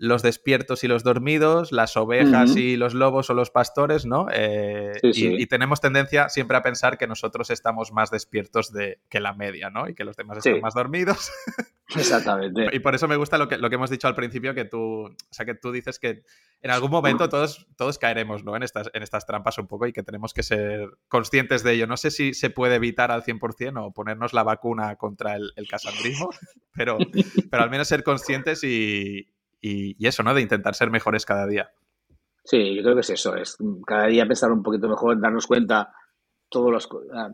[0.00, 4.28] los despiertos y los dormidos, las ovejas y los lobos o los pastores, ¿no?
[4.32, 9.34] Eh, y, tenemos tendencia siempre a pensar que nosotros estamos más despiertos de, que la
[9.34, 9.90] media, ¿no?
[9.90, 11.30] Y que los demás están más dormidos.
[11.94, 12.68] Exactamente.
[12.72, 14.80] y por eso me gusta lo que, lo que hemos dicho al principio, que tú,
[14.80, 16.22] o sea, que tú dices que
[16.62, 18.56] en algún momento todos, todos caeremos, ¿no?
[18.56, 21.86] En estas, en estas trampas un poco y que tenemos que ser conscientes de ello.
[21.86, 25.68] No sé si se puede evitar al 100% o ponernos la vacuna contra el, el
[25.68, 26.30] casandrismo,
[26.72, 26.96] pero,
[27.50, 29.26] pero al menos ser conscientes y,
[29.60, 30.34] y, eso, ¿no?
[30.34, 31.70] De intentar ser mejores cada día.
[32.44, 33.56] Sí, yo creo que es eso, es
[33.86, 35.92] cada día pensar un poquito mejor, darnos cuenta
[36.48, 36.88] todos los...
[37.12, 37.30] Ah,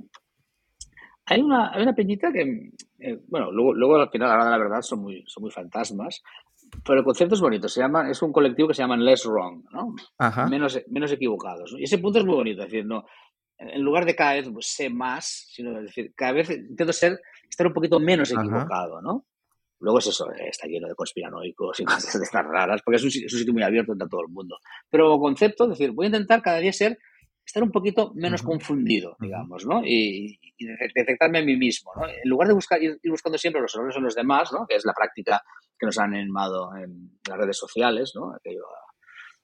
[1.29, 2.71] hay una, hay una peñita que,
[3.01, 6.23] eh, bueno, luego, luego al final, ahora la verdad, son muy, son muy fantasmas,
[6.85, 9.65] pero el concepto es bonito, se llama, es un colectivo que se llama Less Wrong,
[9.73, 9.95] ¿no?
[10.49, 11.75] Menos, menos equivocados.
[11.79, 13.07] Y ese punto es muy bonito, es decir, no,
[13.59, 17.67] en lugar de cada vez pues, sé más, sino decir, cada vez intento ser, estar
[17.67, 19.27] un poquito menos equivocado, ¿no?
[19.81, 23.05] Luego es eso, eh, está lleno de conspiranoicos y cosas de estas raras, porque es
[23.05, 24.57] un, sitio muy abierto entre todo el mundo.
[24.91, 26.99] Pero concepto, es decir, voy a intentar cada día ser,
[27.45, 29.83] estar un poquito menos confundido, digamos, ¿no?
[29.85, 30.39] Y,
[30.95, 32.09] detectarme a mí mismo, ¿no?
[32.09, 34.67] En lugar de buscar, ir, buscando siempre los errores en los demás, ¿no?
[34.67, 35.43] Que es la práctica
[35.79, 38.35] que nos han animado en las redes sociales, ¿no?
[38.35, 38.65] Aquello,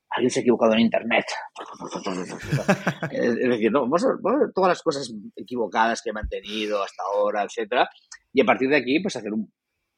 [0.09, 1.27] alguien se ha equivocado en Internet.
[3.11, 4.09] es decir, no, vamos a,
[4.55, 7.89] todas las cosas equivocadas que he mantenido hasta ahora, etcétera,
[8.33, 9.53] y a partir de aquí, pues hacer un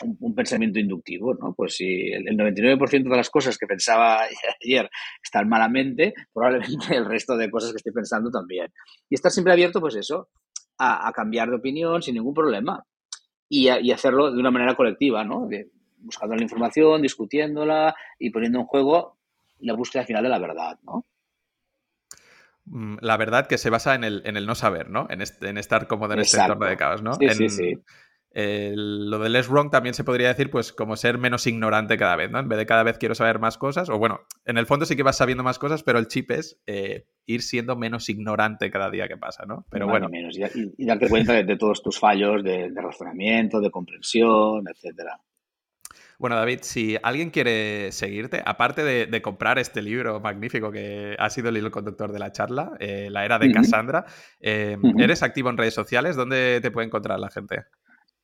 [0.05, 1.55] un, pensamiento inductivo, ¿no?
[1.55, 4.23] Pues si el, 99% de las cosas que pensaba
[4.65, 4.91] ayer
[5.23, 8.73] están malamente, probablemente el resto de cosas que estoy pensando también.
[9.09, 10.29] Y estar siempre abierto, pues eso,
[10.79, 12.85] a, cambiar de opinión sin ningún problema
[13.49, 15.49] y, hacerlo de una manera colectiva, ¿no?
[15.99, 19.17] buscando la información, discutiéndola y poniendo en juego
[19.61, 21.07] la búsqueda final de la verdad, ¿no?
[22.67, 25.07] Mm, la verdad que se basa en el, en el no saber, ¿no?
[25.09, 27.15] En, en estar cómodo en este entorno de caos, ¿no?
[27.15, 27.75] Sí, sí, sí
[28.35, 32.31] lo de less wrong también se podría decir, pues, como ser menos ignorante cada vez,
[32.31, 32.41] ¿no?
[32.41, 34.97] En vez de cada vez quiero saber más cosas, o bueno, en el fondo sí
[34.97, 38.91] que vas sabiendo más cosas, pero el chip es eh, ir siendo menos ignorante cada
[38.91, 39.67] día que pasa, ¿no?
[39.71, 40.09] Pero bueno.
[40.09, 45.21] Menos, y, darte cuenta de, todos tus fallos de, razonamiento, de comprensión, etcétera.
[46.19, 51.51] Bueno, David, si alguien quiere seguirte, aparte de, comprar este libro magnífico que ha sido
[51.51, 54.07] el hilo conductor de la charla, eh, La Era de Cassandra,
[54.41, 56.17] eh, ¿eres activo en redes sociales?
[56.17, 57.65] ¿Dónde te puede encontrar la gente?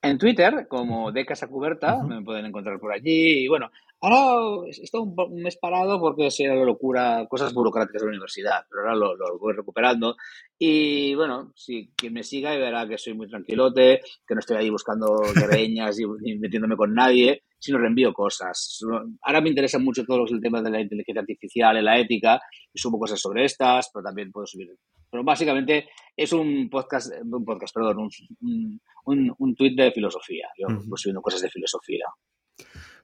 [0.03, 3.44] En Twitter, como de Casa Cuberta, me pueden encontrar por allí.
[3.44, 3.70] Y bueno,
[4.01, 8.64] ahora estoy un, un mes parado porque es la locura, cosas burocráticas de la universidad,
[8.68, 10.16] pero ahora lo, voy recuperando.
[10.59, 14.70] Y bueno, si quien me siga verá que soy muy tranquilote, que no estoy ahí
[14.70, 16.07] buscando greñas y,
[16.38, 18.80] metiéndome con nadie, sino reenvío cosas.
[19.22, 22.40] Ahora me interesa mucho todo el tema de la inteligencia artificial y la ética,
[22.72, 24.68] y subo cosas sobre estas, pero también puedo subir
[25.11, 30.46] pero básicamente es un podcast, un podcast, perdón, un, un, un tuit de filosofía.
[30.57, 32.07] Yo voy subiendo cosas de filosofía.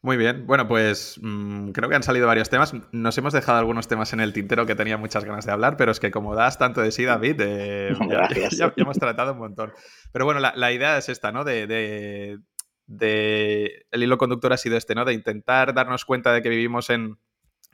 [0.07, 2.73] Muy bien, bueno, pues mm, creo que han salido varios temas.
[2.93, 5.91] Nos hemos dejado algunos temas en el tintero que tenía muchas ganas de hablar, pero
[5.91, 7.93] es que como das tanto de sí, David, eh,
[8.57, 9.73] ya, hemos tratado un montón.
[10.13, 11.43] Pero bueno, la, idea es esta, ¿no?
[11.43, 12.39] De, de,
[12.87, 15.05] de, El hilo conductor ha sido este, ¿no?
[15.05, 17.19] De intentar darnos cuenta de que vivimos en,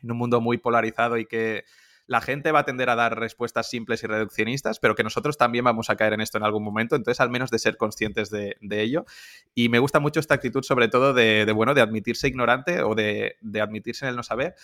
[0.03, 1.65] en un mundo muy polarizado y que
[2.13, 5.65] la gente va a tender a dar respuestas simples y reduccionistas, pero que nosotros también
[5.65, 8.57] vamos a caer en esto en algún momento, entonces al menos de ser conscientes de,
[8.71, 9.07] ello.
[9.55, 13.37] Y me gusta mucho esta actitud sobre todo de, bueno, de admitirse ignorante o de,
[13.41, 14.55] de admitirse en el no saber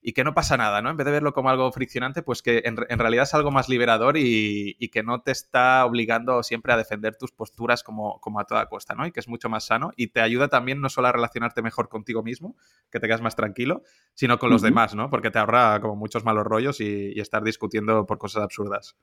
[0.00, 0.90] y que no pasa nada, ¿no?
[0.90, 4.16] En vez de verlo como algo friccionante, pues que en, realidad es algo más liberador
[4.16, 8.66] y, que no te está obligando siempre a defender tus posturas como, como, a toda
[8.66, 9.06] costa, ¿no?
[9.06, 11.88] Y que es mucho más sano y te ayuda también no solo a relacionarte mejor
[11.88, 12.56] contigo mismo,
[12.90, 13.82] que te quedas más tranquilo,
[14.14, 15.10] sino con los demás, ¿no?
[15.10, 18.96] Porque te ahorra como muchos malos rollos y, estar discutiendo por cosas absurdas.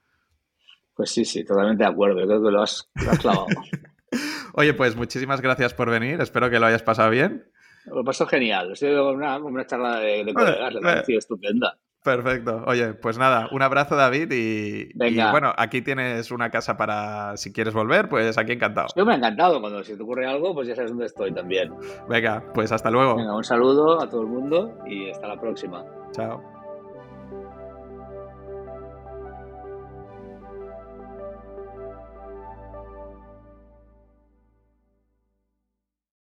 [0.96, 2.22] Pues sí, sí, totalmente de acuerdo.
[2.22, 2.90] Yo creo que lo has,
[3.20, 3.48] clavado.
[4.54, 6.22] Oye, pues muchísimas gracias por venir.
[6.22, 7.52] Espero que lo hayas pasado bien.
[7.88, 8.72] Lo pasó genial.
[8.72, 11.78] Ha sido una, una charla de, de colegas, la estupenda.
[12.04, 12.64] Perfecto.
[12.68, 15.28] Oye, pues nada, un abrazo David y, Venga.
[15.28, 18.90] y, bueno, aquí tienes una casa para si quieres volver, pues aquí encantado.
[18.96, 19.60] Yo me ha encantado.
[19.60, 21.74] Cuando si te ocurre algo, pues ya sabes dónde estoy también.
[22.08, 23.16] Venga, pues hasta luego.
[23.16, 25.84] Venga, un saludo a todo el mundo y hasta la próxima.
[26.12, 26.55] Chao.